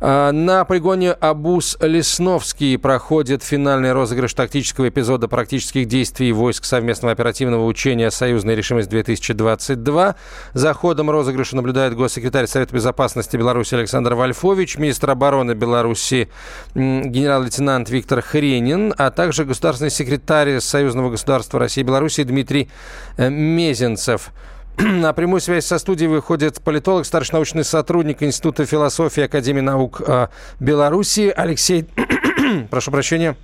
А, 0.00 0.32
на 0.32 0.64
полигоне 0.64 1.12
Абус-Лесновский 1.12 2.78
проходит 2.78 3.42
финальный 3.42 3.92
розыгрыш 3.92 4.32
тактического 4.32 4.88
эпизода 4.88 5.28
практических 5.28 5.86
действий 5.86 6.13
действий 6.14 6.32
войск 6.32 6.64
совместного 6.64 7.12
оперативного 7.12 7.66
учения 7.66 8.08
«Союзная 8.08 8.54
решимость-2022». 8.54 10.14
За 10.52 10.72
ходом 10.72 11.10
розыгрыша 11.10 11.56
наблюдает 11.56 11.96
госсекретарь 11.96 12.46
Совета 12.46 12.72
безопасности 12.72 13.36
Беларуси 13.36 13.74
Александр 13.74 14.14
Вольфович, 14.14 14.78
министр 14.78 15.10
обороны 15.10 15.54
Беларуси 15.54 16.28
генерал-лейтенант 16.76 17.90
Виктор 17.90 18.22
Хренин, 18.22 18.94
а 18.96 19.10
также 19.10 19.44
государственный 19.44 19.90
секретарь 19.90 20.60
Союзного 20.60 21.10
государства 21.10 21.58
России 21.58 21.80
и 21.80 21.84
Беларуси 21.84 22.22
Дмитрий 22.22 22.70
э, 23.16 23.28
Мезенцев. 23.28 24.30
На 24.78 25.12
прямую 25.14 25.40
связь 25.40 25.66
со 25.66 25.80
студией 25.80 26.08
выходит 26.08 26.60
политолог, 26.60 27.06
старший 27.06 27.32
научный 27.32 27.64
сотрудник 27.64 28.22
Института 28.22 28.66
философии 28.66 29.24
Академии 29.24 29.62
наук 29.62 30.00
э, 30.06 30.28
Беларуси 30.60 31.32
Алексей... 31.34 31.86
Прошу 32.70 32.92
прощения. 32.92 33.34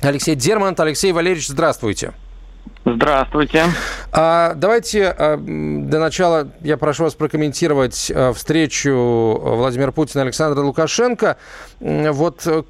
Алексей 0.00 0.34
Дермант. 0.34 0.78
Алексей 0.80 1.12
Валерьевич, 1.12 1.48
здравствуйте. 1.48 2.12
Здравствуйте. 2.84 3.64
А, 4.12 4.54
давайте 4.54 5.04
а, 5.06 5.36
для 5.36 5.98
начала 5.98 6.48
я 6.62 6.76
прошу 6.76 7.04
вас 7.04 7.14
прокомментировать 7.14 8.10
а, 8.14 8.32
встречу 8.32 9.38
Владимира 9.42 9.92
Путина 9.92 10.20
и 10.20 10.24
Александра 10.24 10.62
Лукашенко. 10.62 11.36
Вот 11.80 12.46
э, 12.46 12.62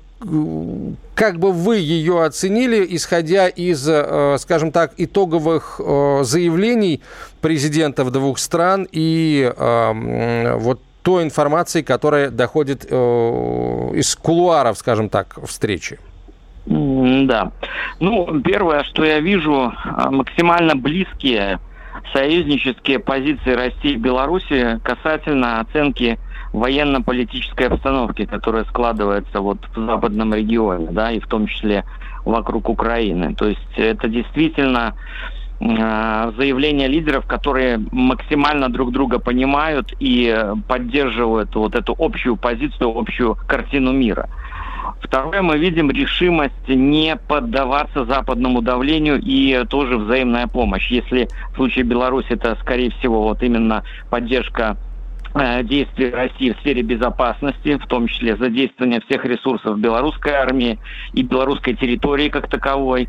как 1.15 1.39
бы 1.39 1.53
вы 1.53 1.77
ее 1.77 2.25
оценили, 2.25 2.85
исходя 2.97 3.49
из, 3.49 3.87
э, 3.89 4.37
скажем 4.41 4.73
так, 4.73 4.93
итоговых 4.97 5.81
э, 5.83 6.21
заявлений 6.25 7.03
президентов 7.41 8.11
двух 8.11 8.39
стран 8.39 8.89
и 8.91 9.53
вот 9.57 10.81
той 11.03 11.23
информации, 11.23 11.83
которая 11.83 12.31
доходит 12.31 12.85
из 12.85 14.17
кулуаров, 14.17 14.77
скажем 14.77 15.09
так, 15.09 15.39
встречи? 15.47 15.99
Да. 16.69 17.53
Ну, 17.99 18.41
первое, 18.43 18.85
что 18.85 19.05
я 19.05 19.21
вижу, 19.21 19.73
а, 19.75 20.11
максимально 20.11 20.77
близкие 20.77 21.59
союзнические 22.13 22.99
позиции 22.99 23.53
России 23.53 23.93
и 23.93 23.97
Беларуси 23.97 24.79
касательно 24.83 25.61
оценки 25.61 26.19
военно-политической 26.53 27.69
обстановки, 27.69 28.27
которая 28.27 28.65
складывается 28.65 29.41
вот 29.41 29.59
в 29.75 29.87
западном 29.87 30.35
регионе, 30.35 30.89
да, 30.91 31.11
и 31.11 31.21
в 31.21 31.27
том 31.27 31.47
числе 31.47 31.85
вокруг 32.25 32.69
Украины. 32.69 33.35
То 33.35 33.47
есть 33.47 33.61
это 33.77 34.09
действительно 34.09 34.95
э, 35.61 36.33
заявления 36.37 36.87
лидеров, 36.87 37.27
которые 37.27 37.81
максимально 37.93 38.69
друг 38.71 38.93
друга 38.93 39.19
понимают 39.19 39.95
и 40.01 40.53
поддерживают 40.67 41.55
вот 41.55 41.75
эту 41.75 41.95
общую 41.99 42.37
позицию, 42.37 42.97
общую 42.97 43.37
картину 43.47 43.93
мира. 43.93 44.29
Второе, 45.01 45.43
мы 45.43 45.59
видим 45.59 45.91
решимость 45.91 46.69
не 46.69 47.17
поддаваться 47.17 48.05
западному 48.05 48.63
давлению 48.63 49.21
и 49.21 49.65
тоже 49.69 49.97
взаимная 49.97 50.47
помощь. 50.47 50.91
Если 50.91 51.29
в 51.53 51.57
случае 51.57 51.85
Беларуси 51.85 52.29
это, 52.31 52.57
скорее 52.61 52.91
всего, 52.91 53.23
вот 53.23 53.43
именно 53.43 53.85
поддержка 54.11 54.77
э, 55.35 55.63
действий 55.63 56.11
России 56.11 56.53
в 56.53 56.59
сфере 56.61 56.83
безопасности, 56.83 57.77
в 57.77 57.87
том 57.87 58.09
числе 58.09 58.37
задействование 58.37 59.01
всех 59.01 59.25
ресурсов 59.25 59.79
белорусской 59.79 60.33
армии 60.33 60.79
и 61.13 61.23
белорусской 61.23 61.75
территории 61.75 62.29
как 62.29 62.49
таковой. 62.49 63.09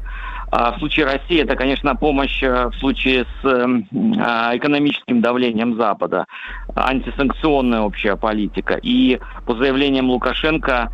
А 0.51 0.71
в 0.71 0.79
случае 0.79 1.05
России 1.05 1.41
это, 1.41 1.55
конечно, 1.55 1.95
помощь 1.95 2.41
э, 2.43 2.69
в 2.69 2.75
случае 2.75 3.25
с 3.41 3.45
эм, 3.45 3.87
а, 4.19 4.55
экономическим 4.55 5.21
давлением 5.21 5.75
Запада, 5.75 6.25
антисанкционная 6.75 7.81
общая 7.81 8.15
политика. 8.15 8.79
И 8.81 9.19
по 9.45 9.55
заявлениям 9.55 10.09
Лукашенко 10.09 10.91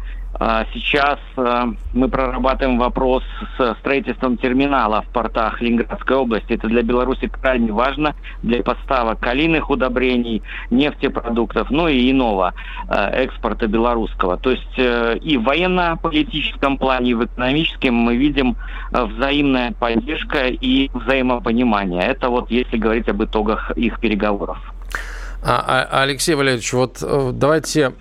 сейчас 0.73 1.19
а, 1.37 1.69
мы 1.93 2.09
прорабатываем 2.09 2.77
вопрос 2.77 3.23
с 3.57 3.75
строительством 3.79 4.37
терминала 4.37 5.01
в 5.01 5.07
портах 5.07 5.61
Ленинградской 5.61 6.17
области. 6.17 6.53
Это 6.53 6.67
для 6.67 6.81
Беларуси 6.81 7.27
крайне 7.27 7.71
важно 7.71 8.15
для 8.43 8.61
поставок 8.61 9.19
калийных 9.19 9.69
удобрений, 9.69 10.43
нефтепродуктов, 10.69 11.69
ну 11.71 11.87
и 11.87 12.11
иного 12.11 12.53
а, 12.89 13.09
экспорта 13.11 13.67
белорусского. 13.67 14.37
То 14.37 14.51
есть 14.51 14.77
э, 14.77 15.17
и 15.19 15.37
в 15.37 15.43
военно-политическом 15.43 16.77
плане, 16.77 17.11
и 17.11 17.13
в 17.13 17.25
экономическом 17.25 17.95
мы 17.95 18.17
видим 18.17 18.57
взаимная 18.91 19.71
поддержка 19.71 20.47
и 20.47 20.89
взаимопонимание. 20.93 22.01
Это 22.01 22.29
вот 22.29 22.51
если 22.51 22.77
говорить 22.77 23.07
об 23.07 23.23
итогах 23.23 23.71
их 23.71 23.99
переговоров. 23.99 24.74
А, 25.43 25.87
а, 25.91 26.01
Алексей 26.03 26.35
Валерьевич, 26.35 26.73
вот 26.73 26.99
э, 27.01 27.31
давайте 27.33 27.93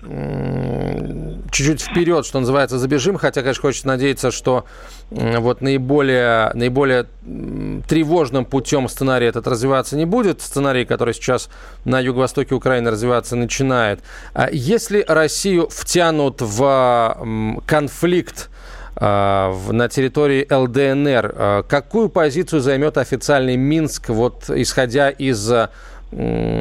чуть-чуть 1.51 1.81
вперед, 1.81 2.25
что 2.25 2.39
называется, 2.39 2.79
забежим, 2.79 3.17
хотя, 3.17 3.41
конечно, 3.41 3.61
хочется 3.61 3.87
надеяться, 3.87 4.31
что 4.31 4.65
вот 5.11 5.61
наиболее, 5.61 6.51
наиболее 6.53 7.05
тревожным 7.87 8.45
путем 8.45 8.89
сценарий 8.89 9.27
этот 9.27 9.47
развиваться 9.47 9.95
не 9.95 10.05
будет, 10.05 10.41
сценарий, 10.41 10.85
который 10.85 11.13
сейчас 11.13 11.49
на 11.85 11.99
юго-востоке 11.99 12.55
Украины 12.55 12.89
развиваться 12.89 13.35
начинает. 13.35 13.99
А 14.33 14.49
если 14.51 15.05
Россию 15.07 15.69
втянут 15.69 16.41
в 16.41 17.61
конфликт 17.65 18.49
на 18.99 19.89
территории 19.91 20.47
ЛДНР, 20.49 21.35
а, 21.35 21.63
какую 21.63 22.07
позицию 22.07 22.61
займет 22.61 22.97
официальный 22.97 23.57
Минск, 23.57 24.07
вот 24.07 24.49
исходя 24.49 25.09
из 25.09 25.51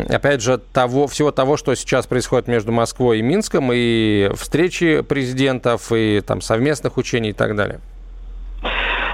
опять 0.08 0.42
же, 0.42 0.58
того, 0.58 1.06
всего 1.06 1.30
того, 1.30 1.56
что 1.56 1.74
сейчас 1.74 2.06
происходит 2.06 2.48
между 2.48 2.72
Москвой 2.72 3.20
и 3.20 3.22
Минском, 3.22 3.70
и 3.72 4.30
встречи 4.34 5.02
президентов, 5.02 5.92
и 5.92 6.20
там 6.20 6.40
совместных 6.40 6.96
учений 6.96 7.30
и 7.30 7.34
так 7.34 7.54
далее? 7.54 7.80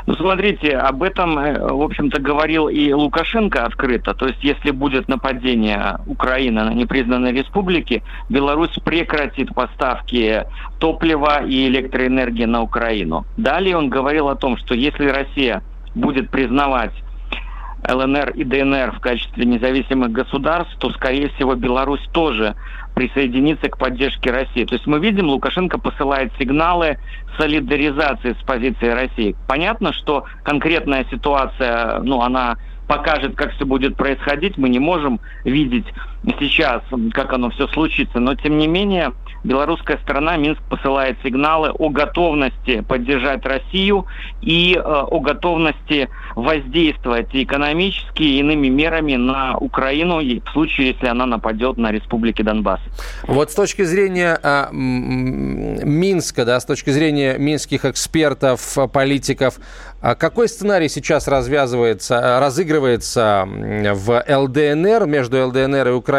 Ну, 0.07 0.15
смотрите, 0.17 0.77
об 0.77 1.03
этом, 1.03 1.39
э, 1.39 1.73
в 1.73 1.83
общем-то, 1.83 2.21
говорил 2.21 2.69
и 2.69 2.93
Лукашенко 2.93 3.65
открыто. 3.65 4.15
То 4.15 4.27
есть, 4.27 4.43
если 4.43 4.71
будет 4.71 5.09
нападение 5.09 5.99
Украины 6.07 6.65
на 6.65 6.75
непризнанные 6.75 7.33
республики, 7.33 8.03
Беларусь 8.29 8.77
прекратит 8.85 9.55
поставки 9.55 10.45
топлива 10.79 11.45
и 11.45 11.69
электроэнергии 11.69 12.47
на 12.47 12.63
Украину. 12.63 13.25
Далее 13.37 13.77
он 13.77 13.89
говорил 13.89 14.29
о 14.29 14.37
том, 14.37 14.57
что 14.57 14.75
если 14.75 15.07
Россия 15.07 15.63
будет 15.95 16.31
признавать 16.31 16.93
ЛНР 17.89 18.31
и 18.31 18.45
ДНР 18.45 18.93
в 18.93 19.01
качестве 19.01 19.45
независимых 19.45 20.13
государств, 20.13 20.77
то, 20.79 20.91
скорее 20.91 21.29
всего, 21.31 21.55
Беларусь 21.55 22.07
тоже 22.13 22.55
присоединится 22.95 23.69
к 23.69 23.79
поддержке 23.79 24.31
России. 24.31 24.65
То 24.65 24.75
есть 24.75 24.87
мы 24.87 24.99
видим, 24.99 25.29
Лукашенко 25.29 25.79
посылает 25.79 26.33
сигналы 26.39 26.99
солидаризации 27.39 28.37
с 28.39 28.45
позицией 28.45 28.93
России. 28.93 29.37
Понятно, 29.47 29.93
что 29.93 30.25
конкретная 30.43 31.07
ситуация, 31.11 32.01
ну, 32.01 32.21
она 32.21 32.57
покажет, 32.89 33.37
как 33.37 33.53
все 33.53 33.65
будет 33.65 33.97
происходить. 33.97 34.59
Мы 34.59 34.69
не 34.69 34.81
можем 34.81 35.21
видеть 35.45 35.87
сейчас, 36.39 36.83
как 37.13 37.33
оно 37.33 37.51
все 37.51 37.67
случится. 37.69 38.21
Но, 38.21 38.35
тем 38.35 38.59
не 38.59 38.67
менее, 38.67 39.13
белорусская 39.45 39.99
сторона, 40.03 40.37
Минск 40.37 40.61
посылает 40.69 41.17
сигналы 41.23 41.71
о 41.71 41.89
готовности 41.89 42.81
поддержать 42.83 43.45
Россию 43.45 44.07
и 44.43 44.75
э, 44.75 44.81
о 44.81 45.21
готовности 45.21 46.09
воздействовать 46.37 47.29
экономически 47.33 48.23
и 48.23 48.41
иными 48.41 48.69
мерами 48.69 49.17
на 49.17 49.57
Украину 49.57 50.21
в 50.21 50.53
случае, 50.53 50.89
если 50.89 51.07
она 51.07 51.27
нападет 51.27 51.79
на 51.79 51.91
республики 51.91 52.43
Донбасс. 52.43 52.81
Вот 53.27 53.51
с 53.51 53.55
точки 53.55 53.83
зрения 53.83 54.39
э, 54.43 54.67
Минска, 54.73 56.45
да, 56.45 56.61
с 56.61 56.65
точки 56.65 56.91
зрения 56.91 57.39
минских 57.39 57.85
экспертов, 57.85 58.77
политиков, 58.93 59.59
а 60.03 60.15
какой 60.15 60.49
сценарий 60.49 60.89
сейчас 60.89 61.29
развязывается, 61.29 62.39
разыгрывается 62.41 63.47
в 63.47 64.25
ЛДНР, 64.29 65.07
между 65.07 65.47
ЛДНР 65.47 65.89
и 65.89 65.93
Украиной? 65.93 66.10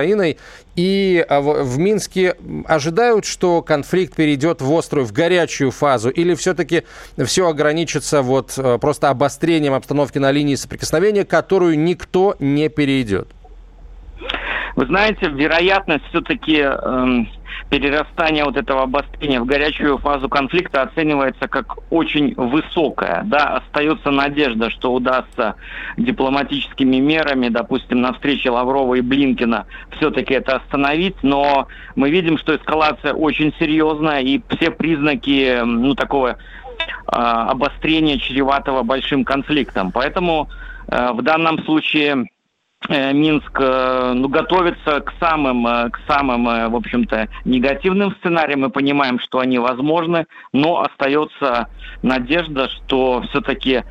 И 0.75 1.25
а, 1.27 1.41
в 1.41 1.77
Минске 1.77 2.36
ожидают, 2.65 3.25
что 3.25 3.62
конфликт 3.62 4.15
перейдет 4.15 4.62
в 4.62 4.71
острую, 4.71 5.06
в 5.06 5.12
горячую 5.12 5.71
фазу? 5.71 6.10
Или 6.10 6.34
все-таки 6.36 6.84
все 7.25 7.47
ограничится 7.47 8.21
вот 8.21 8.54
э, 8.58 8.77
просто 8.80 9.10
обострением 9.10 9.73
обстановки 9.73 10.17
на 10.17 10.32
линии 10.32 10.56
соприкосновения, 10.56 11.25
которую 11.25 11.77
никто 11.77 12.36
не 12.39 12.69
перейдет? 12.69 13.27
Вы 14.75 14.86
знаете, 14.86 15.27
вероятность 15.27 16.06
все-таки 16.10 16.58
эм, 16.58 17.27
перерастания 17.71 18.43
вот 18.43 18.57
этого 18.57 18.84
обострения 18.84 19.39
в 19.39 19.45
горячую 19.45 19.97
фазу 19.97 20.27
конфликта 20.27 20.81
оценивается 20.81 21.47
как 21.47 21.77
очень 21.89 22.34
высокая. 22.36 23.23
Да, 23.23 23.62
остается 23.63 24.12
надежда, 24.12 24.69
что 24.69 24.93
удастся 24.93 25.55
дипломатическими 25.95 26.97
мерами, 26.97 27.47
допустим, 27.47 28.01
на 28.01 28.12
встрече 28.12 28.49
Лаврова 28.49 28.95
и 28.95 29.01
Блинкина 29.01 29.67
все-таки 29.95 30.34
это 30.34 30.57
остановить, 30.57 31.15
но 31.23 31.69
мы 31.95 32.10
видим, 32.10 32.38
что 32.38 32.53
эскалация 32.53 33.13
очень 33.13 33.53
серьезная 33.57 34.19
и 34.19 34.41
все 34.49 34.69
признаки 34.69 35.62
ну, 35.63 35.95
такого 35.95 36.31
э, 36.31 36.36
обострения 37.07 38.17
чреватого 38.17 38.84
большим 38.84 39.23
конфликтом. 39.23 39.93
Поэтому 39.93 40.49
э, 40.89 41.13
в 41.13 41.21
данном 41.21 41.63
случае 41.63 42.25
Минск 42.89 43.60
э, 43.60 44.13
ну, 44.15 44.28
готовится 44.28 45.02
к 45.02 45.13
самым, 45.20 45.67
э, 45.67 45.89
к 45.91 46.00
самым, 46.08 46.72
в 46.72 46.76
общем-то, 46.76 47.28
негативным 47.46 48.15
сценариям. 48.15 48.62
Мы 48.62 48.70
понимаем, 48.70 49.20
что 49.20 49.39
они 49.39 49.60
возможны, 49.60 50.26
но 50.52 50.82
остается 50.82 51.67
надежда, 52.02 52.70
что 52.70 53.24
все-таки 53.30 53.84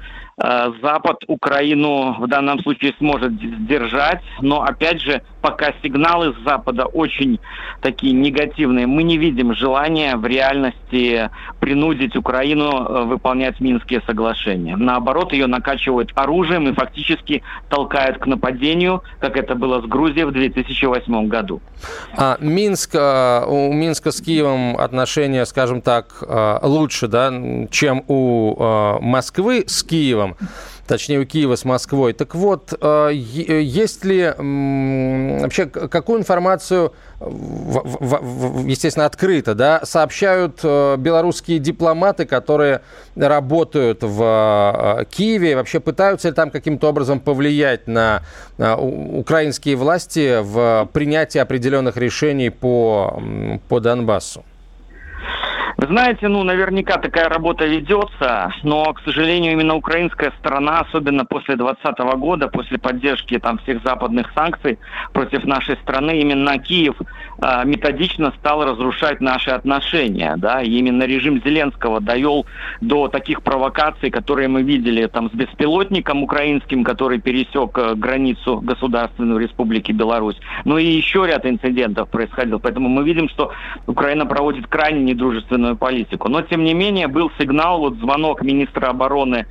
Э, 0.42 0.72
Запад 0.82 1.18
Украину 1.26 2.14
в 2.18 2.26
данном 2.26 2.60
случае 2.60 2.94
сможет 2.98 3.32
сдержать, 3.32 4.22
но 4.40 4.62
опять 4.62 5.00
же, 5.00 5.22
пока 5.40 5.72
сигналы 5.82 6.34
с 6.34 6.44
Запада 6.44 6.86
очень 6.86 7.40
такие 7.80 8.12
негативные, 8.12 8.86
мы 8.86 9.02
не 9.02 9.18
видим 9.18 9.54
желания 9.54 10.16
в 10.16 10.26
реальности 10.26 11.30
принудить 11.60 12.16
Украину 12.16 12.70
э, 12.70 13.04
выполнять 13.04 13.60
Минские 13.60 14.02
соглашения. 14.06 14.76
Наоборот, 14.76 15.32
ее 15.32 15.46
накачивают 15.46 16.12
оружием 16.14 16.68
и 16.68 16.72
фактически 16.72 17.42
толкают 17.68 18.18
к 18.18 18.26
нападению, 18.26 19.02
как 19.18 19.36
это 19.36 19.54
было 19.54 19.80
с 19.80 19.84
Грузией 19.84 20.24
в 20.24 20.32
2008 20.32 21.28
году. 21.28 21.60
А 22.16 22.36
Минск, 22.40 22.94
э, 22.94 23.44
у 23.46 23.72
Минска 23.72 24.10
с 24.10 24.20
Киевом 24.20 24.76
отношения, 24.76 25.44
скажем 25.46 25.80
так, 25.80 26.22
лучше, 26.62 27.08
да, 27.08 27.32
чем 27.70 28.04
у 28.08 28.98
Москвы 29.00 29.64
с 29.66 29.82
Киевом 29.82 30.36
точнее 30.90 31.20
у 31.20 31.24
Киева 31.24 31.54
с 31.54 31.64
Москвой. 31.64 32.12
Так 32.12 32.34
вот, 32.34 32.74
э, 32.80 33.10
есть 33.12 34.04
ли 34.04 34.24
вообще 34.36 35.66
какую 35.66 36.18
информацию, 36.18 36.92
естественно, 37.20 39.06
открыто, 39.06 39.54
да, 39.54 39.82
сообщают 39.84 40.58
э, 40.64 40.96
белорусские 40.98 41.60
дипломаты, 41.60 42.24
которые 42.26 42.80
работают 43.14 44.02
в 44.02 44.98
э, 45.00 45.04
Киеве, 45.04 45.54
вообще 45.54 45.78
пытаются 45.78 46.28
ли 46.28 46.34
там 46.34 46.50
каким-то 46.50 46.88
образом 46.88 47.20
повлиять 47.20 47.86
на 47.86 48.22
украинские 48.58 49.76
власти 49.76 50.40
в 50.42 50.88
принятии 50.92 51.38
определенных 51.38 51.96
решений 51.96 52.50
по, 52.50 53.22
по 53.68 53.78
Донбассу? 53.78 54.44
Знаете, 55.90 56.28
ну, 56.28 56.44
наверняка 56.44 56.98
такая 56.98 57.28
работа 57.28 57.66
ведется, 57.66 58.52
но, 58.62 58.92
к 58.92 59.00
сожалению, 59.00 59.54
именно 59.54 59.74
украинская 59.74 60.32
сторона, 60.38 60.82
особенно 60.82 61.24
после 61.24 61.56
2020 61.56 61.98
года, 62.16 62.46
после 62.46 62.78
поддержки 62.78 63.36
там 63.40 63.58
всех 63.58 63.82
западных 63.82 64.30
санкций 64.32 64.78
против 65.12 65.44
нашей 65.44 65.76
страны, 65.78 66.20
именно 66.20 66.56
Киев 66.58 66.94
э, 67.42 67.64
методично 67.64 68.32
стал 68.38 68.64
разрушать 68.64 69.20
наши 69.20 69.50
отношения, 69.50 70.36
да, 70.36 70.62
и 70.62 70.70
именно 70.70 71.02
режим 71.02 71.42
Зеленского 71.44 72.00
довел 72.00 72.46
до 72.80 73.08
таких 73.08 73.42
провокаций, 73.42 74.10
которые 74.10 74.46
мы 74.46 74.62
видели 74.62 75.08
там 75.08 75.28
с 75.28 75.34
беспилотником 75.34 76.22
украинским, 76.22 76.84
который 76.84 77.20
пересек 77.20 77.76
э, 77.76 77.94
границу 77.96 78.60
Государственной 78.60 79.42
Республики 79.42 79.90
Беларусь, 79.90 80.36
ну 80.64 80.78
и 80.78 80.84
еще 80.84 81.26
ряд 81.26 81.44
инцидентов 81.46 82.10
происходил, 82.10 82.60
поэтому 82.60 82.88
мы 82.88 83.02
видим, 83.02 83.28
что 83.28 83.50
Украина 83.88 84.24
проводит 84.24 84.68
крайне 84.68 85.00
недружественную 85.00 85.79
политику. 85.80 86.28
Но, 86.28 86.42
тем 86.42 86.62
не 86.62 86.74
менее, 86.74 87.08
был 87.08 87.32
сигнал, 87.40 87.80
вот 87.80 87.96
звонок 87.96 88.42
министра 88.42 88.88
обороны 88.88 89.46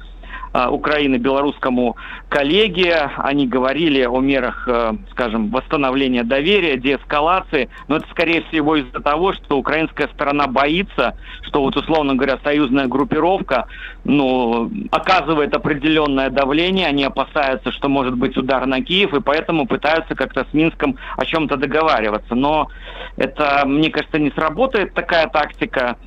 а, 0.51 0.71
Украины 0.71 1.17
белорусскому 1.17 1.95
коллеге. 2.27 3.11
Они 3.17 3.47
говорили 3.47 4.03
о 4.03 4.19
мерах, 4.19 4.67
э, 4.67 4.93
скажем, 5.11 5.49
восстановления 5.51 6.23
доверия, 6.23 6.75
деэскалации. 6.77 7.69
Но 7.87 7.97
это, 7.97 8.07
скорее 8.09 8.41
всего, 8.43 8.75
из-за 8.75 8.99
того, 8.99 9.33
что 9.33 9.57
украинская 9.57 10.07
сторона 10.07 10.47
боится, 10.47 11.15
что, 11.43 11.61
вот, 11.61 11.75
условно 11.75 12.15
говоря, 12.15 12.39
союзная 12.43 12.87
группировка 12.87 13.67
ну, 14.03 14.71
оказывает 14.91 15.53
определенное 15.55 16.31
давление. 16.31 16.87
Они 16.87 17.03
опасаются, 17.03 17.71
что 17.71 17.87
может 17.87 18.15
быть 18.15 18.35
удар 18.35 18.65
на 18.65 18.81
Киев, 18.81 19.13
и 19.13 19.21
поэтому 19.21 19.67
пытаются 19.67 20.15
как-то 20.15 20.47
с 20.49 20.53
Минском 20.53 20.97
о 21.15 21.25
чем-то 21.25 21.57
договариваться. 21.57 22.33
Но 22.33 22.69
это, 23.17 23.63
мне 23.67 23.91
кажется, 23.91 24.17
не 24.17 24.31
сработает 24.31 24.95
такая 24.95 25.27
тактика. 25.27 25.97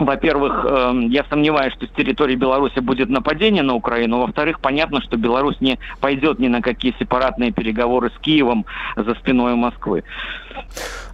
Во-первых, 0.00 0.64
эм, 0.64 1.10
я 1.10 1.24
сомневаюсь, 1.24 1.74
что 1.74 1.86
с 1.86 1.90
территории 1.90 2.34
Беларуси 2.34 2.78
будет 2.80 3.10
нападение 3.10 3.62
на 3.62 3.74
Украину. 3.74 4.20
Во-вторых, 4.20 4.60
понятно, 4.60 5.02
что 5.02 5.18
Беларусь 5.18 5.60
не 5.60 5.78
пойдет 6.00 6.38
ни 6.38 6.48
на 6.48 6.62
какие 6.62 6.94
сепаратные 6.98 7.52
переговоры 7.52 8.10
с 8.10 8.18
Киевом 8.18 8.64
за 8.96 9.14
спиной 9.16 9.56
Москвы. 9.56 10.02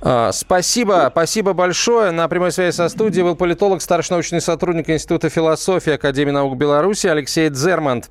А, 0.02 0.30
спасибо, 0.32 1.08
спасибо 1.10 1.52
большое. 1.52 2.10
На 2.10 2.28
прямой 2.28 2.52
связи 2.52 2.74
со 2.74 2.88
студией 2.88 3.24
был 3.24 3.34
политолог, 3.34 3.82
старший 3.82 4.12
научный 4.12 4.40
сотрудник 4.40 4.88
Института 4.90 5.30
философии 5.30 5.94
Академии 5.94 6.30
наук 6.30 6.56
Беларуси 6.56 7.06
Алексей 7.06 7.48
Дзермант. 7.48 8.10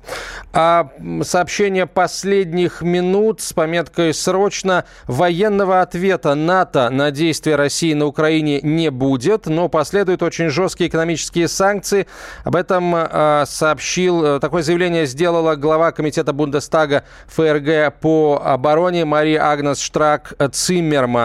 А 0.52 0.90
сообщение 1.22 1.86
последних 1.86 2.82
минут 2.82 3.40
с 3.40 3.52
пометкой 3.52 4.12
«Срочно» 4.12 4.84
военного 5.06 5.80
ответа 5.80 6.34
НАТО 6.34 6.90
на 6.90 7.10
действия 7.10 7.56
России 7.56 7.94
на 7.94 8.06
Украине 8.06 8.60
не 8.60 8.90
будет, 8.90 9.46
но 9.46 9.68
последуют 9.68 10.22
очень 10.22 10.50
жесткие 10.50 10.88
экономические 10.88 11.48
санкции. 11.48 12.06
Об 12.44 12.56
этом 12.56 12.92
а, 12.94 13.44
сообщил, 13.46 14.24
э, 14.24 14.40
такое 14.40 14.62
заявление 14.62 15.06
сделала 15.06 15.54
глава 15.54 15.92
комитета 15.92 16.32
Бундестага 16.32 17.04
ФРГ 17.28 18.00
по 18.00 18.42
обороне 18.44 19.04
Мария 19.04 19.42
Агнес 19.42 19.80
Штрак 19.80 20.34
Циммерман. 20.52 21.15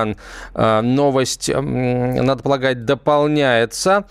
Э, 0.53 0.81
новость, 0.81 1.49
надо 1.53 2.43
полагать, 2.43 2.85
дополняется. 2.85 4.05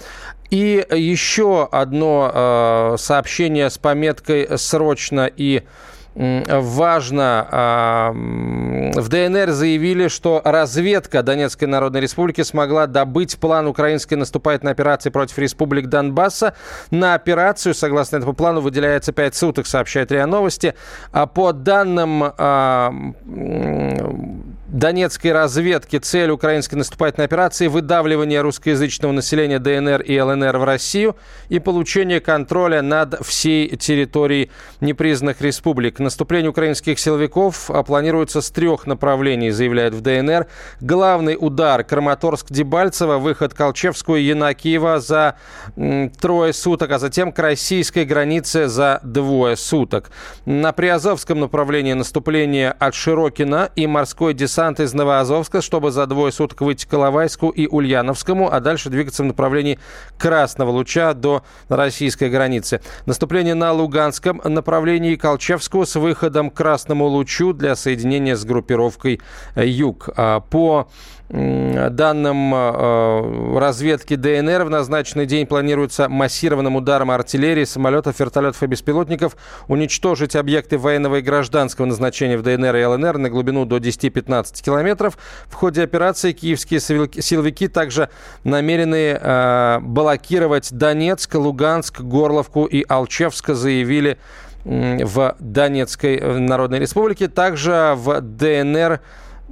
И 0.51 0.85
еще 0.91 1.69
одно 1.71 2.31
э, 2.33 2.97
сообщение 2.99 3.71
с 3.71 3.79
пометкой 3.79 4.49
«Срочно» 4.57 5.31
и 5.35 5.63
важно, 6.15 7.47
а, 7.51 8.13
в 8.13 9.09
ДНР 9.09 9.53
заявили, 9.53 10.09
что 10.09 10.43
разведка 10.45 11.23
Донецкой 11.23 11.69
Народной 11.69 12.01
Республики 12.01 12.43
смогла 12.43 12.87
добыть 12.87 13.39
план 13.39 13.69
украинской 13.69 14.15
наступательной 14.15 14.73
операции 14.73 15.11
против 15.11 15.39
республик 15.39 15.87
Донбасса. 15.87 16.55
На 16.91 17.15
операцию, 17.15 17.75
согласно 17.75 18.17
этому 18.17 18.35
плану, 18.35 18.61
выделяется 18.61 19.13
5 19.13 19.35
суток, 19.37 19.67
сообщает 19.67 20.11
РИА 20.11 20.27
Новости. 20.27 20.75
А 21.13 21.27
по 21.27 21.53
данным 21.53 22.25
а, 22.25 22.93
донецкой 24.73 25.33
разведки 25.33 25.99
цель 25.99 26.31
украинской 26.31 26.77
наступательной 26.77 27.25
операции– 27.25 27.67
выдавливание 27.69 28.41
русскоязычного 28.41 29.11
населения 29.13 29.59
ДНР 29.59 30.03
и 30.03 30.21
ЛНР 30.21 30.59
в 30.59 30.65
Россию 30.65 31.17
и 31.49 31.59
получение 31.59 32.21
контроля 32.21 32.81
над 32.81 33.27
всей 33.27 33.77
территорией 33.77 34.51
непризнанных 34.81 35.41
республик. 35.41 35.99
Наступление 35.99 36.51
украинских 36.51 37.01
силовиков 37.01 37.69
планируется 37.87 38.41
с 38.41 38.51
трех 38.51 38.87
направлений, 38.87 39.51
заявляют 39.51 39.95
в 39.95 40.03
ДНР. 40.03 40.47
Главный 40.81 41.37
удар– 41.39 41.83
Краматорск-Дебальцево, 41.91 43.19
выход 43.19 43.55
Колчевскую 43.55 44.21
и 44.21 44.25
Янакиева 44.25 45.01
за 45.01 45.37
трое 46.21 46.53
суток, 46.53 46.93
а 46.93 46.99
затем 47.01 47.33
к 47.33 47.39
российской 47.41 48.05
границе 48.05 48.69
за 48.69 49.01
двое 49.03 49.57
суток. 49.57 50.11
На 50.45 50.73
Приазовском 50.73 51.41
направлении 51.41 51.93
наступление 51.93 52.71
от 52.71 52.95
Широкина 52.95 53.71
и 53.75 53.89
морской 53.89 54.33
десант 54.33 54.60
десант 54.61 54.79
из 54.79 54.93
Новоазовска, 54.93 55.63
чтобы 55.63 55.91
за 55.91 56.05
двое 56.05 56.33
суток 56.33 56.61
выйти 56.61 56.85
к 56.85 56.93
Иловайску 56.93 57.49
и 57.49 57.67
Ульяновскому, 57.67 58.53
а 58.53 58.61
дальше 58.61 58.91
двигаться 58.91 59.23
в 59.23 59.27
направлении 59.27 59.79
Красного 60.19 60.69
Луча 60.69 61.15
до 61.15 61.43
российской 61.71 62.29
границы. 62.29 62.83
Наступление 63.07 63.55
на 63.55 63.73
Луганском 63.73 64.43
направлении 64.45 65.17
Колчевского 65.17 65.87
с 65.87 65.97
выходом 65.97 66.51
к 66.51 66.55
Красному 66.55 67.07
Лучу 67.07 67.55
для 67.55 67.75
соединения 67.75 68.37
с 68.37 68.45
группировкой 68.45 69.23
Юг. 69.57 70.11
А 70.15 70.41
по 70.41 70.89
данным 71.31 72.53
э, 72.55 73.59
разведки 73.59 74.17
ДНР, 74.17 74.65
в 74.65 74.71
назначенный 74.71 75.27
день 75.27 75.47
планируется 75.47 76.09
массированным 76.09 76.75
ударом 76.75 77.11
артиллерии, 77.13 77.65
самолетов, 77.65 78.19
вертолетов 78.19 78.61
и 78.63 78.67
беспилотников 78.67 79.37
уничтожить 79.69 80.35
объекты 80.35 80.77
военного 80.77 81.17
и 81.17 81.21
гражданского 81.21 81.87
назначения 81.87 82.37
в 82.37 82.43
ДНР 82.43 82.75
и 82.75 82.85
ЛНР 82.85 83.19
на 83.19 83.31
глубину 83.31 83.65
до 83.65 83.77
10-15 83.77 84.61
километров. 84.61 85.17
В 85.47 85.55
ходе 85.55 85.85
операции 85.85 86.33
киевские 86.33 86.81
силовики 86.81 87.69
также 87.69 88.09
намерены 88.43 89.17
э, 89.21 89.79
блокировать 89.83 90.73
Донецк, 90.73 91.35
Луганск, 91.37 92.01
Горловку 92.01 92.65
и 92.65 92.85
Алчевск, 92.89 93.51
заявили 93.51 94.19
в 94.65 95.37
Донецкой 95.39 96.17
э, 96.17 96.39
Народной 96.39 96.81
Республике. 96.81 97.29
Также 97.29 97.95
в 97.97 98.21
ДНР 98.21 99.01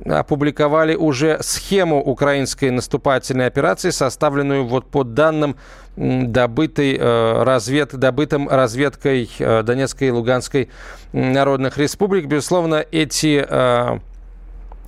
опубликовали 0.04 0.94
уже 0.94 1.38
схему 1.42 2.02
украинской 2.02 2.70
наступательной 2.70 3.46
операции, 3.46 3.90
составленную 3.90 4.66
вот 4.66 4.86
по 4.86 5.04
данным 5.04 5.56
добытой 5.96 6.96
э, 6.96 7.42
развед, 7.42 7.94
добытым 7.96 8.48
разведкой 8.48 9.28
э, 9.38 9.62
Донецкой 9.62 10.08
и 10.08 10.10
Луганской 10.12 10.68
народных 11.12 11.78
республик. 11.78 12.26
Безусловно, 12.26 12.84
эти 12.92 13.44
э, 13.48 13.98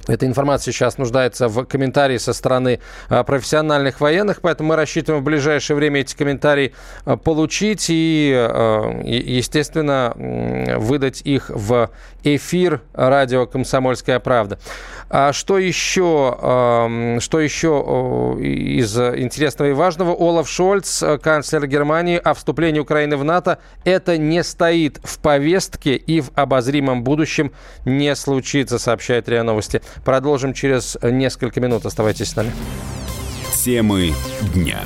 эта 0.06 0.26
информация 0.26 0.72
сейчас 0.72 0.98
нуждается 0.98 1.48
в 1.48 1.64
комментарии 1.64 2.16
со 2.16 2.32
стороны 2.32 2.80
а, 3.08 3.22
профессиональных 3.22 4.00
военных, 4.00 4.40
поэтому 4.40 4.70
мы 4.70 4.76
рассчитываем 4.76 5.22
в 5.22 5.24
ближайшее 5.24 5.76
время 5.76 6.00
эти 6.00 6.16
комментарии 6.16 6.72
а, 7.04 7.16
получить 7.16 7.86
и, 7.88 8.32
а, 8.34 9.00
естественно, 9.04 10.14
выдать 10.78 11.22
их 11.22 11.50
в 11.50 11.90
эфир 12.22 12.80
радио 12.94 13.46
«Комсомольская 13.46 14.20
правда». 14.20 14.58
А 15.12 15.32
что 15.32 15.58
еще, 15.58 17.18
что 17.20 17.40
еще 17.40 18.36
из 18.40 18.96
интересного 18.96 19.70
и 19.70 19.72
важного? 19.72 20.12
Олаф 20.12 20.48
Шольц, 20.48 21.02
канцлер 21.20 21.66
Германии, 21.66 22.16
о 22.16 22.32
вступлении 22.32 22.78
Украины 22.78 23.16
в 23.16 23.24
НАТО 23.24 23.58
это 23.84 24.18
не 24.18 24.44
стоит 24.44 25.00
в 25.02 25.18
повестке 25.18 25.96
и 25.96 26.20
в 26.20 26.30
обозримом 26.36 27.02
будущем 27.02 27.50
не 27.84 28.14
случится, 28.14 28.78
сообщает 28.78 29.28
РИА 29.28 29.42
Новости. 29.42 29.82
Продолжим 30.04 30.54
через 30.54 30.96
несколько 31.02 31.60
минут. 31.60 31.86
Оставайтесь 31.86 32.30
с 32.30 32.36
нами. 32.36 32.52
Темы 33.64 34.14
дня. 34.54 34.80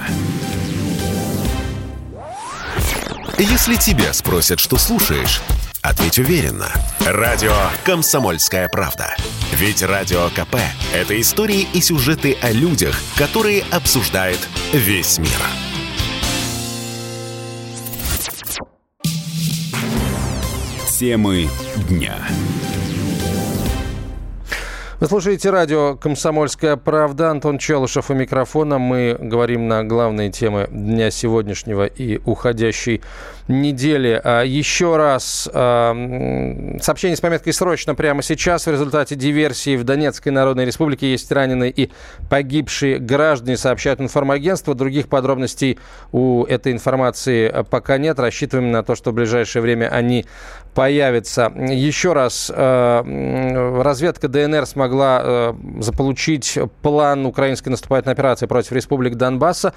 Если 3.38 3.74
тебя 3.74 4.12
спросят, 4.12 4.60
что 4.60 4.76
слушаешь, 4.76 5.40
ответь 5.82 6.18
уверенно. 6.18 6.68
Радио 7.04 7.54
«Комсомольская 7.84 8.68
правда». 8.68 9.14
Ведь 9.52 9.82
Радио 9.82 10.28
КП– 10.30 10.56
это 10.94 11.20
истории 11.20 11.66
и 11.72 11.80
сюжеты 11.80 12.36
о 12.42 12.50
людях, 12.50 12.96
которые 13.16 13.62
обсуждает 13.70 14.38
весь 14.72 15.18
мир. 15.18 15.28
Темы 20.98 21.48
дня. 21.88 22.16
Вы 25.04 25.08
слушаете 25.08 25.50
радио 25.50 25.96
«Комсомольская 25.96 26.76
правда». 26.76 27.30
Антон 27.30 27.58
Челышев 27.58 28.08
у 28.08 28.14
микрофона. 28.14 28.78
Мы 28.78 29.14
говорим 29.20 29.68
на 29.68 29.84
главные 29.84 30.30
темы 30.30 30.66
дня 30.70 31.10
сегодняшнего 31.10 31.84
и 31.84 32.22
уходящей 32.24 33.02
недели. 33.48 34.20
А, 34.22 34.42
еще 34.42 34.96
раз 34.96 35.48
а, 35.52 35.92
сообщение 36.80 37.16
с 37.16 37.20
пометкой 37.20 37.52
«Срочно» 37.52 37.94
прямо 37.94 38.22
сейчас. 38.22 38.66
В 38.66 38.70
результате 38.70 39.14
диверсии 39.16 39.76
в 39.76 39.84
Донецкой 39.84 40.32
Народной 40.32 40.64
Республике 40.64 41.10
есть 41.10 41.30
раненые 41.30 41.70
и 41.70 41.90
погибшие 42.30 42.98
граждане, 42.98 43.56
сообщают 43.56 44.00
информагентство. 44.00 44.74
Других 44.74 45.08
подробностей 45.08 45.78
у 46.12 46.44
этой 46.44 46.72
информации 46.72 47.64
пока 47.70 47.98
нет. 47.98 48.18
Рассчитываем 48.18 48.70
на 48.70 48.82
то, 48.82 48.94
что 48.94 49.10
в 49.10 49.14
ближайшее 49.14 49.62
время 49.62 49.88
они 49.88 50.24
появятся. 50.74 51.52
Еще 51.56 52.14
раз, 52.14 52.50
а, 52.54 53.02
разведка 53.82 54.28
ДНР 54.28 54.66
смогла 54.66 55.54
заполучить 55.80 56.58
план 56.82 57.26
украинской 57.26 57.68
наступательной 57.68 58.14
операции 58.14 58.46
против 58.46 58.72
республик 58.72 59.16
Донбасса. 59.16 59.74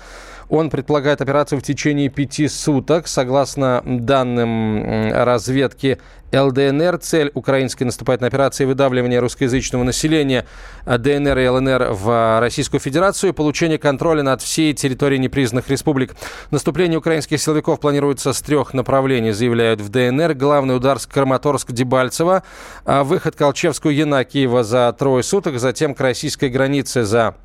Он 0.50 0.70
предполагает 0.70 1.22
операцию 1.22 1.60
в 1.60 1.64
течение 1.64 2.10
пяти 2.10 2.48
суток. 2.48 3.08
Согласно 3.08 3.57
данным 3.86 5.12
разведки, 5.12 5.98
ЛДНР. 6.34 6.98
Цель 6.98 7.32
украинской 7.34 7.84
наступательной 7.84 8.28
операции 8.28 8.66
выдавливания 8.66 9.22
русскоязычного 9.22 9.84
населения 9.84 10.46
ДНР 10.86 11.38
и 11.38 11.48
ЛНР 11.48 11.88
в 11.92 12.40
Российскую 12.42 12.82
Федерацию 12.82 13.30
и 13.30 13.34
получение 13.34 13.78
контроля 13.78 14.24
над 14.24 14.42
всей 14.42 14.74
территорией 14.74 15.20
непризнанных 15.22 15.70
республик. 15.70 16.16
Наступление 16.52 17.00
украинских 17.00 17.40
силовиков 17.40 17.80
планируется 17.80 18.34
с 18.34 18.42
трех 18.42 18.74
направлений, 18.74 19.32
заявляют 19.32 19.80
в 19.80 19.90
ДНР. 19.90 20.34
Главный 20.34 20.76
удар 20.76 21.00
с 21.00 21.08
Краматорск-Дебальцево, 21.08 22.44
а 22.86 23.04
выход 23.04 23.36
Колчевскую-Янакиева 23.36 24.64
за 24.64 24.94
трое 24.98 25.24
суток, 25.24 25.60
затем 25.60 25.96
к 25.96 26.02
российской 26.02 26.50
границе 26.50 27.04
за 27.04 27.36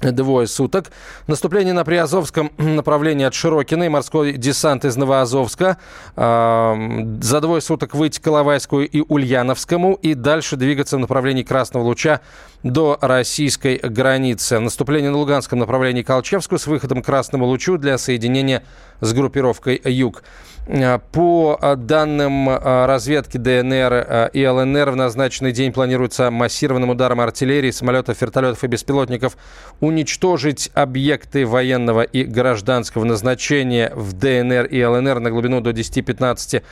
двое 0.00 0.46
суток. 0.46 0.90
Наступление 1.26 1.74
на 1.74 1.84
Приазовском 1.84 2.52
направлении 2.58 3.24
от 3.24 3.34
Широкина 3.34 3.88
морской 3.90 4.32
десант 4.32 4.84
из 4.84 4.96
Новоазовска. 4.96 5.78
За 6.16 7.40
двое 7.40 7.60
суток 7.60 7.94
выйти 7.94 8.20
к 8.20 8.26
Иловайскую 8.26 8.88
и 8.88 9.02
Ульяновскому 9.06 9.94
и 9.94 10.14
дальше 10.14 10.56
двигаться 10.56 10.96
в 10.96 11.00
направлении 11.00 11.42
Красного 11.42 11.84
Луча 11.84 12.20
до 12.62 12.98
российской 13.00 13.78
границы. 13.78 14.58
Наступление 14.58 15.10
на 15.10 15.18
Луганском 15.18 15.58
направлении 15.58 16.02
Колчевскую 16.02 16.58
с 16.58 16.66
выходом 16.66 17.02
к 17.02 17.06
Красному 17.06 17.46
Лучу 17.46 17.78
для 17.78 17.98
соединения 17.98 18.62
с 19.00 19.12
группировкой 19.12 19.80
«Юг». 19.84 20.22
Э, 20.66 20.98
по 21.12 21.58
э, 21.60 21.76
данным 21.76 22.50
э, 22.50 22.86
разведки 22.86 23.36
ДНР 23.36 24.30
и 24.32 24.44
ЛНР, 24.46 24.90
в 24.90 24.96
назначенный 24.96 25.52
день 25.52 25.72
планируется 25.72 26.30
массированным 26.32 26.90
ударом 26.90 27.20
артиллерии, 27.20 27.70
самолетов, 27.70 28.20
вертолетов 28.20 28.64
и 28.64 28.66
беспилотников 28.66 29.36
уничтожить 29.80 30.70
объекты 30.74 31.46
военного 31.46 32.02
и 32.02 32.24
гражданского 32.24 33.04
назначения 33.04 33.92
в 33.94 34.12
ДНР 34.14 34.64
и 34.66 34.84
ЛНР 34.84 35.20
на 35.20 35.30
глубину 35.30 35.60
до 35.60 35.70
10-15 35.70 36.62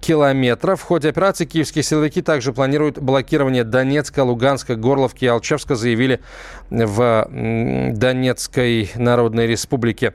километров. 0.00 0.80
В 0.80 0.84
ходе 0.84 1.08
операции 1.08 1.46
киевские 1.46 1.82
силовики 1.82 2.22
также 2.22 2.52
планируют 2.52 2.98
блокирование 2.98 3.64
Донецка, 3.64 4.22
Луганска, 4.22 4.76
Горловки 4.76 5.24
и 5.24 5.28
Алчевска, 5.28 5.74
заявили 5.74 6.20
в 6.70 7.28
Донецкой 7.30 8.92
Народной 8.94 9.46
Республике. 9.46 10.14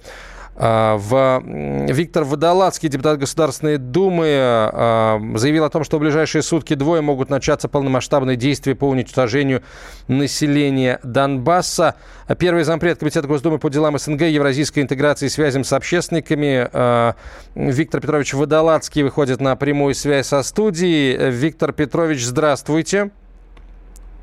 А, 0.55 0.97
в... 0.97 1.43
Виктор 1.91 2.23
Водолацкий, 2.23 2.89
депутат 2.89 3.17
Государственной 3.17 3.77
Думы, 3.77 4.27
а, 4.29 5.19
заявил 5.35 5.63
о 5.63 5.69
том, 5.69 5.83
что 5.83 5.97
в 5.97 6.01
ближайшие 6.01 6.41
сутки 6.41 6.75
двое 6.75 7.01
могут 7.01 7.29
начаться 7.29 7.67
полномасштабные 7.67 8.37
действия 8.37 8.75
по 8.75 8.85
уничтожению 8.85 9.63
населения 10.07 10.99
Донбасса. 11.03 11.95
Первый 12.37 12.63
зампред 12.63 12.99
Комитета 12.99 13.27
Госдумы 13.27 13.57
по 13.57 13.69
делам 13.69 13.97
СНГ, 13.97 14.21
евразийской 14.23 14.83
интеграции 14.83 15.25
и 15.25 15.29
связям 15.29 15.63
с 15.63 15.73
общественниками 15.73 16.69
а, 16.71 17.15
Виктор 17.55 18.01
Петрович 18.01 18.33
Водолацкий 18.33 19.03
выходит 19.03 19.41
на 19.41 19.55
прямую 19.55 19.95
связь 19.95 20.27
со 20.27 20.43
студией. 20.43 21.31
Виктор 21.31 21.73
Петрович, 21.73 22.23
здравствуйте. 22.23 23.11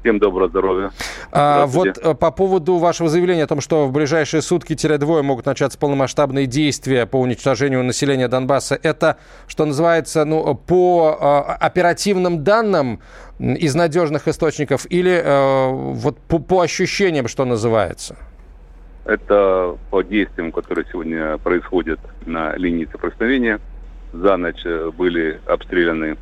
Всем 0.00 0.18
доброго 0.18 0.48
здоровья. 0.48 0.92
А, 1.30 1.66
вот 1.66 1.98
э, 1.98 2.14
по 2.14 2.30
поводу 2.30 2.78
вашего 2.78 3.10
заявления 3.10 3.44
о 3.44 3.46
том, 3.46 3.60
что 3.60 3.86
в 3.86 3.92
ближайшие 3.92 4.40
сутки-двое 4.40 5.22
могут 5.22 5.44
начаться 5.44 5.78
полномасштабные 5.78 6.46
действия 6.46 7.04
по 7.04 7.16
уничтожению 7.20 7.84
населения 7.84 8.26
Донбасса, 8.26 8.78
это, 8.82 9.18
что 9.46 9.66
называется, 9.66 10.24
ну, 10.24 10.54
по 10.54 11.18
э, 11.20 11.52
оперативным 11.52 12.42
данным 12.42 13.00
из 13.38 13.74
надежных 13.74 14.26
источников 14.26 14.86
или 14.88 15.20
э, 15.22 15.68
вот 15.68 16.16
по, 16.18 16.38
по 16.38 16.62
ощущениям, 16.62 17.28
что 17.28 17.44
называется? 17.44 18.16
Это 19.04 19.76
по 19.90 20.00
действиям, 20.00 20.50
которые 20.50 20.86
сегодня 20.90 21.36
происходят 21.36 22.00
на 22.24 22.56
линии 22.56 22.88
соприкосновения. 22.90 23.60
За 24.14 24.38
ночь 24.38 24.64
были 24.96 25.40
обстреляны 25.46 26.16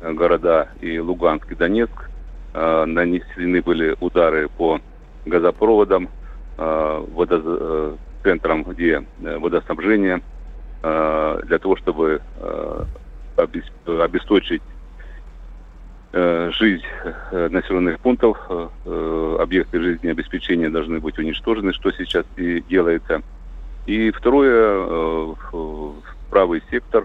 города 0.00 0.68
и 0.80 1.00
Луганск, 1.00 1.50
и 1.50 1.56
Донецк 1.56 2.03
нанесены 2.54 3.62
были 3.62 3.96
удары 4.00 4.48
по 4.48 4.80
газопроводам, 5.26 6.08
э, 6.56 7.04
водо, 7.12 7.42
э, 7.44 7.96
центрам, 8.22 8.62
где 8.62 9.04
э, 9.22 9.38
водоснабжение, 9.38 10.22
э, 10.82 11.40
для 11.44 11.58
того, 11.58 11.76
чтобы 11.76 12.20
э, 12.38 12.84
обеспечить 13.36 14.62
э, 16.12 16.50
жизнь 16.52 16.84
э, 17.04 17.48
населенных 17.50 18.00
пунктов, 18.00 18.38
э, 18.48 19.36
объекты 19.40 19.80
жизнеобеспечения 19.80 20.70
должны 20.70 21.00
быть 21.00 21.18
уничтожены, 21.18 21.72
что 21.72 21.90
сейчас 21.92 22.24
и 22.36 22.60
делается. 22.68 23.22
И 23.86 24.10
второе, 24.12 25.36
правый 26.30 26.62
сектор, 26.70 27.04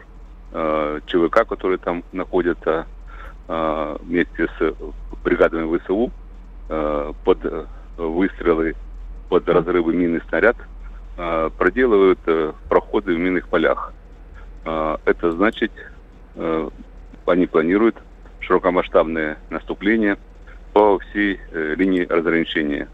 ЧВК, 1.08 1.46
который 1.46 1.78
там 1.78 2.06
находится, 2.14 2.88
вместе 3.50 4.48
с 4.60 4.76
бригадами 5.24 5.78
ВСУ 5.78 6.12
э, 6.70 7.14
под 7.24 7.46
э, 7.46 7.66
выстрелы, 7.98 8.76
под 9.30 9.50
разрывы 9.50 9.94
мины 9.94 10.22
снаряд 10.30 10.56
э, 11.18 11.50
проделывают 11.58 12.20
проходы 12.70 13.16
в 13.16 13.20
минных 13.20 13.48
полях. 13.48 13.94
Это 14.66 15.32
значит, 15.32 15.72
они 16.36 17.48
планируют 17.48 17.96
широкомасштабное 18.42 19.38
наступление 19.50 20.18
по 20.74 21.00
всей 21.00 21.40
линии 21.54 22.06
разграничения. 22.06 22.88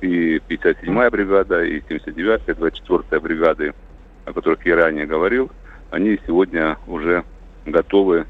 И 0.00 0.40
57-я 0.48 1.10
бригада, 1.10 1.62
и 1.62 1.80
79-я, 1.80 2.54
24-я 2.54 3.20
бригады, 3.20 3.74
о 4.24 4.32
которых 4.32 4.64
я 4.66 4.76
ранее 4.76 5.06
говорил, 5.06 5.50
они 5.90 6.18
сегодня 6.26 6.78
уже 6.86 7.24
готовы 7.66 8.26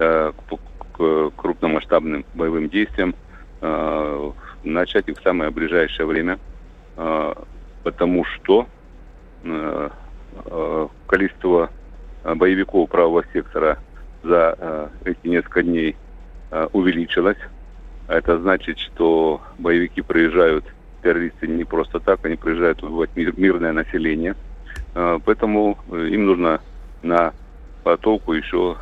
к 0.00 1.30
крупномасштабным 1.36 2.24
боевым 2.34 2.68
действиям, 2.68 3.14
э, 3.60 4.30
начать 4.64 5.08
их 5.08 5.18
в 5.18 5.22
самое 5.22 5.50
ближайшее 5.50 6.06
время, 6.06 6.38
э, 6.96 7.34
потому 7.82 8.24
что 8.24 8.66
э, 9.44 9.88
количество 11.06 11.70
боевиков 12.22 12.88
правого 12.88 13.24
сектора 13.32 13.78
за 14.22 14.90
эти 15.04 15.26
несколько 15.26 15.62
дней 15.62 15.96
увеличилось. 16.72 17.38
Это 18.06 18.38
значит, 18.38 18.78
что 18.78 19.40
боевики 19.58 20.02
приезжают, 20.02 20.64
террористы 21.02 21.48
не 21.48 21.64
просто 21.64 21.98
так, 21.98 22.24
они 22.24 22.36
приезжают 22.36 22.82
убивать 22.82 23.10
мирное 23.16 23.72
население. 23.72 24.36
Поэтому 24.94 25.78
им 25.90 26.26
нужно 26.26 26.60
на 27.02 27.32
потолку 27.82 28.34
еще 28.34 28.76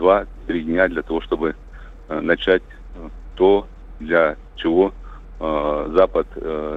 два-три 0.00 0.62
дня 0.62 0.88
для 0.88 1.02
того, 1.02 1.20
чтобы 1.20 1.54
э, 2.08 2.20
начать 2.20 2.62
э, 2.96 3.08
то, 3.36 3.66
для 4.00 4.36
чего 4.56 4.92
э, 5.38 5.92
Запад 5.94 6.26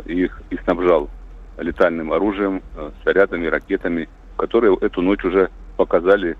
их 0.06 0.42
и 0.50 0.58
снабжал 0.58 1.10
летальным 1.58 2.12
оружием, 2.12 2.62
снарядами, 3.02 3.48
ракетами, 3.48 4.10
которые 4.38 4.78
эту 4.82 5.02
ночь 5.02 5.24
уже 5.24 5.50
показали 5.78 6.38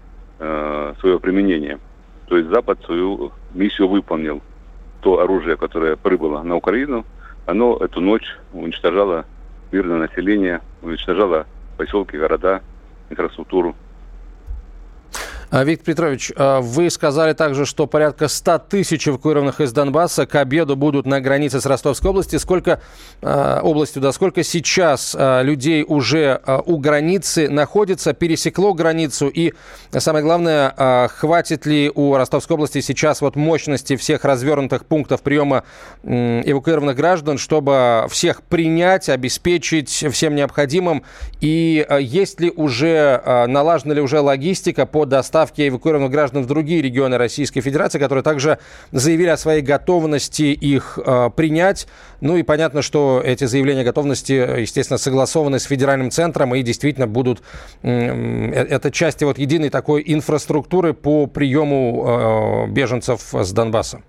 свое 1.00 1.19
применение. 1.19 1.80
То 2.28 2.38
есть 2.38 2.50
Запад 2.50 2.80
свою 2.86 3.32
миссию 3.54 3.88
выполнил. 3.88 4.41
То 5.02 5.19
оружие, 5.19 5.58
которое 5.58 5.96
прибыло 5.96 6.41
на 6.41 6.56
Украину, 6.56 7.06
оно 7.46 7.78
эту 7.78 8.02
ночь 8.02 8.38
уничтожало 8.54 9.26
мирное 9.72 10.08
население, 10.08 10.62
уничтожало 10.82 11.46
поселки, 11.78 12.17
города, 12.17 12.62
инфраструктуру. 13.10 13.76
А, 15.53 15.63
Виктор 15.63 15.93
Петрович, 15.93 16.31
а, 16.35 16.61
вы 16.61 16.89
сказали 16.89 17.33
также, 17.33 17.67
что 17.67 17.85
порядка 17.85 18.27
100 18.27 18.57
тысяч 18.57 19.07
эвакуированных 19.07 19.61
из 19.61 19.71
Донбасса 19.71 20.25
к 20.25 20.33
обеду 20.33 20.75
будут 20.75 21.05
на 21.05 21.21
границе 21.21 21.61
с 21.61 21.67
Ростовской 21.67 22.09
областью. 22.09 22.39
Сколько 22.39 22.81
а, 23.21 23.61
областью, 23.61 24.01
да, 24.01 24.11
сколько 24.13 24.41
сейчас 24.41 25.15
людей 25.15 25.85
уже 25.87 26.41
у 26.65 26.77
границы 26.77 27.49
находится, 27.49 28.13
пересекло 28.13 28.73
границу? 28.73 29.27
И 29.27 29.53
самое 29.91 30.25
главное, 30.25 31.07
хватит 31.09 31.67
ли 31.67 31.91
у 31.93 32.15
Ростовской 32.15 32.55
области 32.55 32.81
сейчас 32.81 33.21
вот 33.21 33.35
мощности 33.35 33.95
всех 33.95 34.25
развернутых 34.25 34.85
пунктов 34.85 35.21
приема 35.21 35.65
эвакуированных 36.03 36.95
граждан, 36.95 37.37
чтобы 37.37 38.07
всех 38.09 38.41
принять, 38.41 39.07
обеспечить 39.07 39.89
всем 39.89 40.33
необходимым? 40.33 41.03
И 41.41 41.85
есть 41.99 42.39
ли 42.39 42.49
уже, 42.49 43.21
налажена 43.47 43.93
ли 43.93 44.01
уже 44.01 44.19
логистика 44.19 44.87
по 44.87 45.05
доставке 45.05 45.42
доставки 45.43 45.67
эвакуированных 45.67 46.12
граждан 46.12 46.43
в 46.43 46.47
другие 46.47 46.82
регионы 46.82 47.17
Российской 47.17 47.62
Федерации, 47.62 47.99
которые 47.99 48.23
также 48.23 48.60
заявили 48.91 49.29
о 49.29 49.38
своей 49.38 49.62
готовности 49.62 50.43
их 50.43 50.97
э, 51.06 51.29
принять. 51.36 51.88
Ну 52.21 52.38
и 52.38 52.43
понятно, 52.43 52.82
что 52.82 53.21
эти 53.23 53.45
заявления 53.45 53.84
готовности, 53.84 54.62
естественно, 54.62 54.97
согласованы 54.97 55.60
с 55.60 55.63
федеральным 55.63 56.12
центром 56.12 56.56
и 56.56 56.62
действительно 56.63 57.08
будут... 57.08 57.41
Э, 57.82 58.51
это 58.51 58.89
части 58.91 59.25
вот 59.25 59.38
единой 59.38 59.69
такой 59.69 60.03
инфраструктуры 60.06 60.93
по 60.93 61.27
приему 61.27 62.67
э, 62.67 62.71
беженцев 62.71 63.34
с 63.34 63.51
Донбасса. 63.51 64.01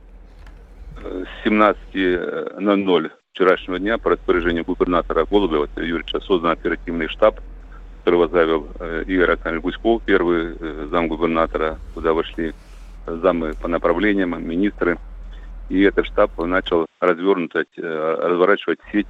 С 1.03 1.47
17.00 1.47 3.11
вчерашнего 3.33 3.79
дня 3.79 3.99
по 3.99 4.11
распоряжению 4.11 4.65
губернатора 4.65 5.27
Голубева 5.29 5.69
Юрьевича 5.77 6.21
создан 6.21 6.51
оперативный 6.53 7.09
штаб 7.09 7.41
который 8.05 8.19
возглавил 8.21 8.69
Игорь 9.07 9.31
Александрович 9.31 9.63
Гуськов, 9.63 10.03
первый 10.05 10.59
зам 10.91 11.09
губернатора, 11.09 11.79
куда 11.95 12.13
вошли 12.13 12.53
замы 13.07 13.55
по 13.55 13.67
направлениям, 13.67 14.47
министры. 14.47 14.99
И 15.71 15.81
этот 15.81 16.05
штаб 16.05 16.37
начал 16.37 16.85
развернуть, 17.01 17.53
разворачивать 17.79 18.79
сеть 18.93 19.07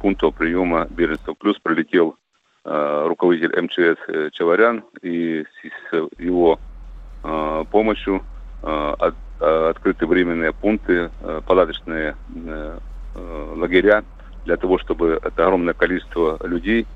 пунктов 0.00 0.36
приема 0.36 0.86
беженцев. 0.88 1.36
Плюс 1.36 1.58
пролетел 1.58 2.16
руководитель 2.64 3.60
МЧС 3.60 4.32
Чаварян, 4.32 4.84
и 5.02 5.44
с 5.60 6.08
его 6.18 6.58
помощью 7.70 8.22
открыты 9.38 10.06
временные 10.06 10.54
пункты, 10.54 11.10
палаточные 11.46 12.16
лагеря 13.14 14.02
для 14.46 14.56
того, 14.56 14.78
чтобы 14.78 15.20
это 15.22 15.44
огромное 15.44 15.74
количество 15.74 16.38
людей 16.46 16.82
э, 16.82 16.86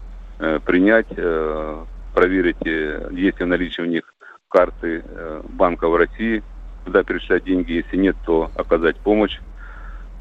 принять, 0.64 1.07
э, 1.16 1.85
проверить, 2.14 2.66
э, 2.66 3.09
есть 3.12 3.40
ли 3.40 3.46
наличие 3.46 3.87
у 3.87 3.88
них 3.88 4.03
карты 4.48 5.03
э, 5.05 5.42
банка 5.51 5.88
в 5.88 5.96
России, 5.96 6.42
куда 6.85 7.03
перечислять 7.03 7.44
деньги, 7.44 7.72
если 7.72 7.96
нет, 7.96 8.16
то 8.24 8.51
оказать 8.57 8.96
помощь. 8.96 9.38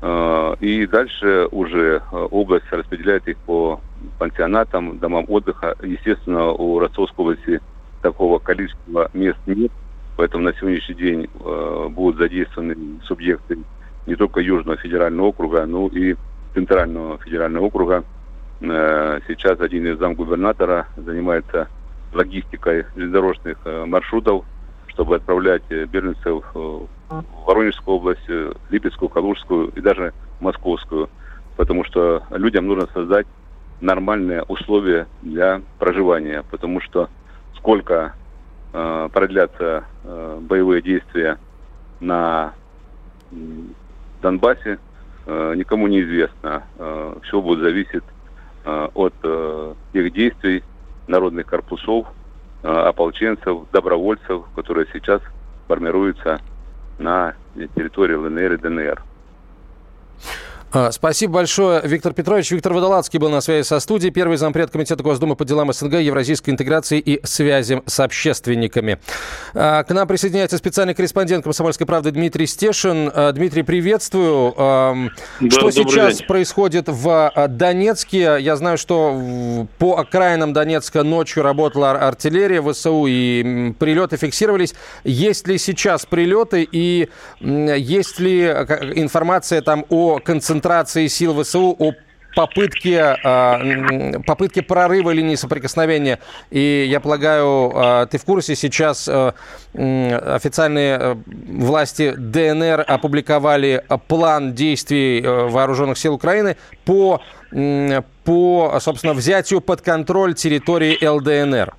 Э, 0.01 0.55
и 0.59 0.85
дальше 0.85 1.47
уже 1.51 2.01
э, 2.11 2.15
область 2.31 2.71
распределяет 2.71 3.27
их 3.27 3.37
по 3.37 3.79
пансионатам, 4.19 4.99
домам 4.99 5.25
отдыха. 5.27 5.75
Естественно, 5.81 6.51
у 6.51 6.79
Ростовской 6.79 7.25
области 7.25 7.61
такого 8.01 8.39
количества 8.39 9.09
мест 9.13 9.39
нет, 9.47 9.71
поэтому 10.17 10.43
на 10.43 10.53
сегодняшний 10.53 10.95
день 10.95 11.27
э, 11.39 11.87
будут 11.89 12.17
задействованы 12.17 12.75
субъекты 13.05 13.57
не 14.05 14.15
только 14.15 14.39
Южного 14.39 14.77
федерального 14.77 15.27
округа, 15.27 15.65
но 15.65 15.87
и 15.87 16.15
Центрального 16.53 17.17
федерального 17.19 17.65
округа. 17.65 18.03
Э, 18.61 19.19
сейчас 19.27 19.59
один 19.59 19.85
из 19.87 19.99
замгубернатора 19.99 20.87
занимается 20.97 21.67
логистикой 22.13 22.85
железнодорожных 22.95 23.57
э, 23.65 23.85
маршрутов, 23.85 24.45
чтобы 24.87 25.17
отправлять 25.17 25.63
э, 25.69 25.85
беженцев 25.85 26.43
в 26.53 26.87
Воронежскую 27.45 27.97
область, 27.97 28.27
Липецкую, 28.69 29.09
Калужскую 29.09 29.69
и 29.69 29.81
даже 29.81 30.13
Московскую. 30.39 31.09
Потому 31.55 31.83
что 31.85 32.23
людям 32.31 32.67
нужно 32.67 32.87
создать 32.93 33.27
нормальные 33.79 34.43
условия 34.43 35.07
для 35.21 35.61
проживания. 35.79 36.43
Потому 36.51 36.81
что 36.81 37.09
сколько 37.55 38.13
э, 38.73 39.09
продлятся 39.13 39.85
э, 40.03 40.39
боевые 40.41 40.81
действия 40.81 41.37
на 41.99 42.53
Донбассе, 44.21 44.79
Э, 45.27 45.53
никому 45.55 45.87
не 45.87 46.01
известно. 46.01 46.63
Э, 46.77 47.15
Все 47.23 47.41
будет 47.41 47.59
зависеть 47.59 48.03
от 48.93 49.13
тех 49.93 50.13
действий 50.13 50.63
народных 51.07 51.45
корпусов, 51.45 52.07
ополченцев, 52.61 53.59
добровольцев, 53.71 54.43
которые 54.55 54.87
сейчас 54.91 55.21
формируются 55.67 56.41
на 56.97 57.35
территории 57.75 58.15
ЛНР 58.15 58.53
и 58.53 58.57
ДНР. 58.57 59.03
А, 60.79 60.91
спасибо 60.91 61.33
большое, 61.33 61.81
Виктор 61.83 62.13
Петрович. 62.13 62.51
Виктор 62.51 62.71
Водолацкий 62.71 63.17
был 63.17 63.29
на 63.29 63.41
связи 63.41 63.65
со 63.65 63.79
студией, 63.79 64.11
первый 64.11 64.37
зампред 64.37 64.69
Комитета 64.69 65.01
Госдумы 65.01 65.35
по 65.35 65.43
делам 65.43 65.73
СНГ, 65.73 65.93
евразийской 65.93 66.53
интеграции 66.53 66.99
и 66.99 67.19
связям 67.25 67.81
с 67.87 67.99
общественниками. 67.99 68.99
А, 69.55 69.83
к 69.83 69.89
нам 69.89 70.07
присоединяется 70.07 70.55
специальный 70.59 70.93
корреспондент 70.93 71.45
«Комсомольской 71.45 71.87
правды» 71.87 72.11
Дмитрий 72.11 72.45
Стешин. 72.45 73.11
А, 73.11 73.31
Дмитрий, 73.31 73.63
приветствую. 73.63 74.53
Да, 74.55 74.95
что 75.49 75.71
сейчас 75.71 76.17
день. 76.19 76.27
происходит 76.27 76.89
в 76.89 77.33
Донецке? 77.47 78.37
Я 78.39 78.55
знаю, 78.55 78.77
что 78.77 79.67
по 79.79 79.97
окраинам 79.97 80.53
Донецка 80.53 81.01
ночью 81.01 81.41
работала 81.41 81.93
артиллерия 81.93 82.61
ВСУ, 82.61 83.07
и 83.07 83.71
прилеты 83.79 84.17
фиксировались. 84.17 84.75
Есть 85.03 85.47
ли 85.47 85.57
сейчас 85.57 86.05
прилеты, 86.05 86.67
и 86.71 87.09
есть 87.39 88.19
ли 88.19 88.43
информация 88.43 89.63
там 89.63 89.83
о 89.89 90.19
концентрации 90.19 90.66
концентрации 90.67 91.07
сил 91.07 91.41
ВСУ 91.41 91.75
о 91.79 91.93
попытке, 92.35 93.17
э, 93.23 94.19
попытке 94.25 94.61
прорыва 94.61 95.11
линии 95.11 95.35
соприкосновения. 95.35 96.19
И 96.51 96.85
я 96.87 96.99
полагаю, 96.99 97.71
э, 97.73 98.07
ты 98.11 98.17
в 98.17 98.25
курсе, 98.25 98.55
сейчас 98.55 99.07
э, 99.07 99.31
официальные 99.73 101.17
власти 101.25 102.13
ДНР 102.15 102.83
опубликовали 102.87 103.83
план 104.07 104.53
действий 104.53 105.21
вооруженных 105.21 105.97
сил 105.97 106.13
Украины 106.13 106.57
по, 106.85 107.21
по 108.23 108.77
собственно, 108.81 109.13
взятию 109.13 109.61
под 109.61 109.81
контроль 109.81 110.35
территории 110.35 110.97
ЛДНР. 111.03 111.73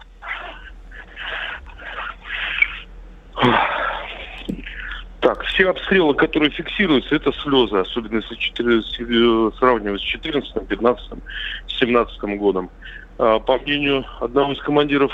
Так, 5.20 5.42
все 5.42 5.70
обстрелы, 5.70 6.14
которые 6.14 6.50
фиксируются, 6.50 7.16
это 7.16 7.32
слезы, 7.32 7.76
особенно 7.76 8.16
если 8.16 8.36
4, 8.36 8.78
э, 8.78 9.50
сравнивать 9.58 10.00
с 10.00 10.04
14, 10.04 10.68
15, 10.68 11.18
17 11.66 12.38
годом. 12.38 12.70
А, 13.18 13.40
по 13.40 13.58
мнению 13.58 14.04
одного 14.20 14.52
из 14.52 14.60
командиров 14.60 15.12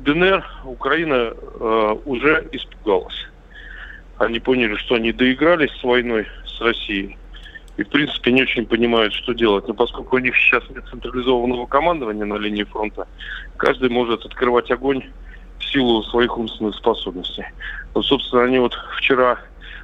ДНР, 0.00 0.44
Украина 0.64 1.32
э, 1.32 1.96
уже 2.04 2.48
испугалась. 2.52 3.26
Они 4.18 4.40
поняли, 4.40 4.76
что 4.76 4.96
они 4.96 5.12
доигрались 5.12 5.72
с 5.72 5.82
войной 5.84 6.26
с 6.44 6.60
Россией. 6.60 7.16
И, 7.78 7.82
в 7.82 7.88
принципе, 7.88 8.32
не 8.32 8.42
очень 8.42 8.66
понимают, 8.66 9.14
что 9.14 9.32
делать. 9.32 9.66
Но 9.66 9.72
поскольку 9.72 10.16
у 10.16 10.18
них 10.18 10.36
сейчас 10.36 10.62
нет 10.68 10.84
централизованного 10.90 11.64
командования 11.64 12.26
на 12.26 12.36
линии 12.36 12.64
фронта, 12.64 13.08
каждый 13.56 13.88
может 13.88 14.26
открывать 14.26 14.70
огонь 14.70 15.02
силу 15.70 16.02
своих 16.04 16.36
умственных 16.36 16.74
способностей. 16.74 17.44
Вот, 17.94 18.04
собственно, 18.04 18.44
они 18.44 18.58
вот 18.58 18.74
вчера 18.96 19.38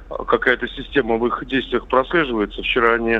а, 0.09 0.23
какая-то 0.23 0.67
система 0.67 1.17
в 1.17 1.27
их 1.27 1.43
действиях 1.45 1.87
прослеживается. 1.87 2.61
Вчера 2.61 2.93
они 2.93 3.19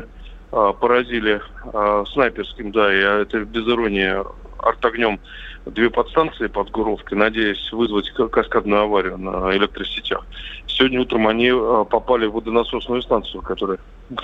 а, 0.52 0.74
поразили 0.74 1.42
а, 1.74 2.04
снайперским, 2.06 2.72
да, 2.72 2.94
и 2.94 3.02
а, 3.02 3.22
это 3.22 3.40
без 3.40 3.68
иронии, 3.68 4.24
артогнем 4.60 5.20
две 5.66 5.90
подстанции 5.90 6.48
под 6.48 6.72
Гуровкой, 6.72 7.18
надеясь 7.18 7.72
вызвать 7.72 8.10
каскадную 8.12 8.82
аварию 8.82 9.18
на 9.18 9.56
электросетях. 9.56 10.26
Сегодня 10.68 11.02
утром 11.02 11.28
они 11.28 11.52
а, 11.52 11.84
попали 11.84 12.26
в 12.26 12.34
водонасосную 12.34 13.02
станцию, 13.02 13.42
которая 13.42 13.80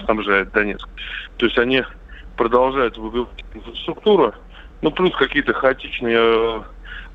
снабжает 0.05 0.51
Донецк. 0.51 0.87
То 1.37 1.45
есть 1.45 1.57
они 1.57 1.83
продолжают 2.37 2.97
выбивать 2.97 3.43
инфраструктуру, 3.53 4.33
ну, 4.81 4.91
плюс 4.91 5.15
какие-то 5.15 5.53
хаотичные 5.53 6.17
Э, 6.17 6.61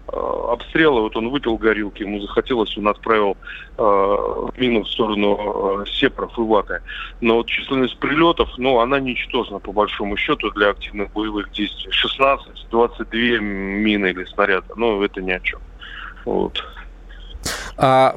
обстрела, 0.08 1.00
вот 1.00 1.16
он 1.16 1.28
выпил 1.30 1.56
горилки, 1.56 2.02
ему 2.02 2.20
захотелось, 2.20 2.76
он 2.76 2.88
отправил 2.88 3.36
э, 3.76 4.48
мину 4.56 4.82
в 4.82 4.88
сторону 4.88 5.82
э, 5.82 5.86
Сепров 5.90 6.36
и 6.38 6.40
Ваты. 6.40 6.80
Но 7.20 7.36
вот 7.36 7.46
численность 7.46 7.98
прилетов, 7.98 8.48
ну, 8.56 8.80
она 8.80 9.00
ничтожна 9.00 9.58
по 9.58 9.72
большому 9.72 10.16
счету 10.16 10.50
для 10.52 10.70
активных 10.70 11.12
боевых 11.12 11.50
действий. 11.52 11.90
16-22 12.70 13.38
мины 13.38 14.10
или 14.10 14.24
снаряда, 14.24 14.74
ну, 14.76 15.02
это 15.02 15.20
ни 15.20 15.32
о 15.32 15.40
чем. 15.40 15.60
Вот. 16.24 16.62
А, 17.76 18.16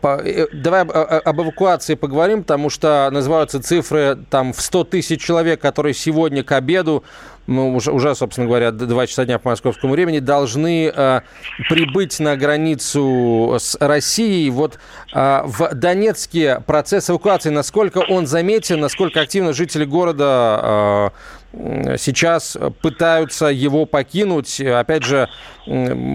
по, 0.00 0.20
э, 0.24 0.46
давай 0.52 0.82
об, 0.82 0.90
об 0.90 1.40
эвакуации 1.40 1.94
поговорим, 1.94 2.42
потому 2.42 2.70
что 2.70 3.08
называются 3.12 3.62
цифры 3.62 4.18
там 4.30 4.52
в 4.52 4.60
100 4.60 4.84
тысяч 4.84 5.22
человек, 5.22 5.60
которые 5.60 5.94
сегодня 5.94 6.42
к 6.42 6.52
обеду 6.52 7.04
ну, 7.46 7.74
уже, 7.74 7.92
уже, 7.92 8.14
собственно 8.14 8.46
говоря, 8.46 8.72
2 8.72 9.06
часа 9.06 9.24
дня 9.24 9.38
по 9.38 9.50
московскому 9.50 9.92
времени, 9.92 10.18
должны 10.18 10.92
э, 10.94 11.20
прибыть 11.68 12.18
на 12.18 12.36
границу 12.36 13.56
с 13.58 13.76
Россией. 13.78 14.50
Вот 14.50 14.78
э, 15.14 15.42
в 15.44 15.74
Донецке 15.74 16.60
процесс 16.66 17.08
эвакуации, 17.08 17.50
насколько 17.50 17.98
он 17.98 18.26
заметен, 18.26 18.80
насколько 18.80 19.20
активно 19.20 19.52
жители 19.52 19.84
города 19.84 21.12
э, 21.52 21.96
сейчас 21.98 22.56
пытаются 22.82 23.46
его 23.46 23.86
покинуть? 23.86 24.60
Опять 24.60 25.04
же, 25.04 25.28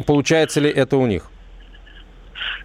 получается 0.05 0.59
ли 0.59 0.69
это 0.69 0.97
у 0.97 1.07
них? 1.07 1.30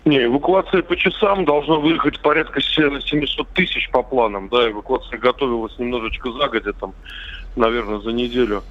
Не, 0.06 0.24
эвакуация 0.26 0.82
по 0.82 0.96
часам 0.96 1.44
должна 1.44 1.74
выехать 1.76 2.20
порядка 2.20 2.60
700 2.60 3.48
тысяч 3.48 3.90
по 3.90 4.04
планам. 4.04 4.48
Да, 4.48 4.70
эвакуация 4.70 5.18
готовилась 5.18 5.76
немножечко 5.80 6.30
загодя, 6.30 6.72
там, 6.74 6.94
наверное, 7.56 7.98
за 7.98 8.12
неделю. 8.12 8.62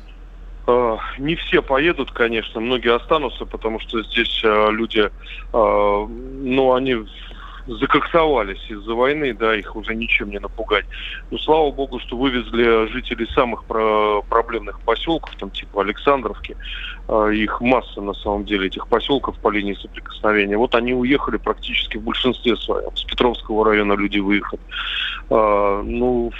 Uh, 0.65 0.97
не 1.19 1.35
все 1.35 1.61
поедут, 1.61 2.09
конечно, 2.09 2.59
многие 2.59 2.95
останутся, 2.95 3.45
потому 3.45 3.79
что 3.81 4.01
здесь 4.01 4.41
uh, 4.43 4.71
люди, 4.71 5.11
uh, 5.51 6.07
ну, 6.07 6.73
они 6.73 6.95
закоксовались 7.67 8.63
из-за 8.69 8.93
войны, 8.93 9.33
да, 9.33 9.55
их 9.55 9.75
уже 9.75 9.95
ничем 9.95 10.29
не 10.29 10.39
напугать. 10.39 10.85
Но 11.31 11.37
слава 11.37 11.71
богу, 11.71 11.99
что 11.99 12.17
вывезли 12.17 12.87
жителей 12.91 13.27
самых 13.33 13.65
про 13.65 14.21
проблемных 14.23 14.79
поселков, 14.81 15.35
там 15.37 15.49
типа 15.49 15.81
Александровки. 15.81 16.55
Э, 17.07 17.31
их 17.33 17.61
масса 17.61 18.01
на 18.01 18.13
самом 18.13 18.45
деле, 18.45 18.67
этих 18.67 18.87
поселков 18.87 19.37
по 19.39 19.49
линии 19.49 19.73
соприкосновения. 19.73 20.57
Вот 20.57 20.75
они 20.75 20.93
уехали 20.93 21.37
практически 21.37 21.97
в 21.97 22.03
большинстве 22.03 22.55
своем. 22.55 22.95
С 22.95 23.03
Петровского 23.03 23.65
района 23.65 23.93
люди 23.93 24.19
выехали. 24.19 24.61
Э, 25.29 25.81
ну, 25.83 26.31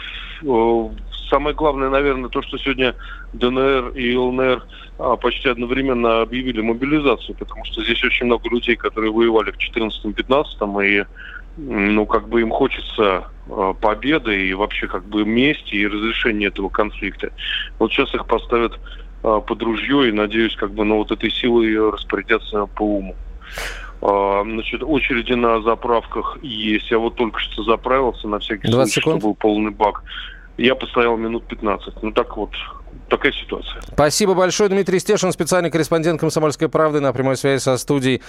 э, 0.44 0.90
самое 1.30 1.56
главное, 1.56 1.90
наверное, 1.90 2.30
то, 2.30 2.42
что 2.42 2.58
сегодня 2.58 2.96
ДНР 3.34 3.90
и 3.96 4.16
ЛНР 4.16 4.66
а, 4.98 5.16
почти 5.18 5.50
одновременно 5.50 6.22
объявили 6.22 6.62
мобилизацию, 6.62 7.36
потому 7.38 7.66
что 7.66 7.84
здесь 7.84 8.04
очень 8.04 8.26
много 8.26 8.50
людей, 8.50 8.76
которые 8.76 9.12
воевали 9.12 9.52
в 9.52 9.58
14-15, 9.58 10.86
и 10.86 11.06
ну, 11.58 12.06
как 12.06 12.28
бы 12.28 12.42
им 12.42 12.50
хочется 12.50 13.26
э, 13.48 13.74
победы 13.80 14.48
и 14.48 14.54
вообще 14.54 14.88
как 14.88 15.06
бы 15.06 15.24
мести 15.24 15.76
и 15.76 15.88
разрешения 15.88 16.48
этого 16.48 16.70
конфликта. 16.70 17.32
Вот 17.80 17.92
сейчас 17.92 18.14
их 18.14 18.26
поставят 18.28 18.74
э, 19.24 19.42
под 19.46 19.62
ружье 19.62 20.10
и, 20.10 20.12
надеюсь, 20.12 20.56
как 20.56 20.72
бы, 20.72 20.84
ну, 20.84 20.98
вот 20.98 21.12
этой 21.12 21.32
силой 21.32 21.92
распорядятся 21.92 22.66
по 22.66 22.82
уму. 22.82 23.16
Э, 24.02 24.42
значит, 24.44 24.84
очереди 24.84 25.34
на 25.34 25.62
заправках 25.62 26.38
есть. 26.42 26.92
Я 26.92 27.00
вот 27.00 27.16
только 27.16 27.40
что 27.40 27.64
заправился 27.64 28.28
на 28.28 28.40
всякий 28.40 28.68
случай, 28.68 28.92
секунд. 28.92 29.22
чтобы 29.22 29.28
был 29.30 29.36
полный 29.36 29.72
бак. 29.72 30.04
Я 30.58 30.76
постоял 30.76 31.18
минут 31.18 31.46
15. 31.48 32.02
Ну 32.02 32.12
так 32.12 32.38
вот, 32.38 32.52
такая 33.10 33.32
ситуация. 33.34 33.82
Спасибо 33.82 34.34
большое. 34.34 34.70
Дмитрий 34.70 35.00
Стешин, 35.00 35.32
специальный 35.32 35.70
корреспондент 35.70 36.20
«Комсомольской 36.20 36.70
правды» 36.70 37.02
на 37.02 37.12
прямой 37.14 37.38
связи 37.38 37.62
со 37.62 37.78
студией 37.78 38.22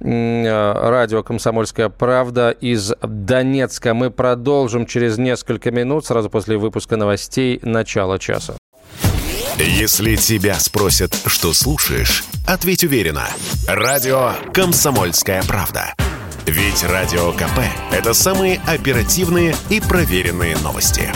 э, 0.00 0.88
радио 0.88 1.22
«Комсомольская 1.22 1.88
правда» 1.88 2.50
из 2.50 2.92
Донецка. 3.02 3.94
Мы 3.94 4.10
продолжим 4.10 4.86
через 4.86 5.18
несколько 5.18 5.70
минут, 5.70 6.04
сразу 6.04 6.28
после 6.28 6.58
выпуска 6.58 6.96
новостей 6.96 7.60
начала 7.62 8.18
часа. 8.18 8.56
Если 9.58 10.16
тебя 10.16 10.54
спросят, 10.54 11.14
что 11.26 11.52
слушаешь, 11.52 12.24
ответь 12.46 12.84
уверенно. 12.84 13.28
Радио 13.68 14.32
«Комсомольская 14.52 15.42
правда». 15.42 15.94
Ведь 16.46 16.82
Радио 16.82 17.32
КП– 17.32 17.60
это 17.92 18.14
самые 18.14 18.60
оперативные 18.66 19.54
и 19.68 19.80
проверенные 19.80 20.56
новости. 20.58 21.12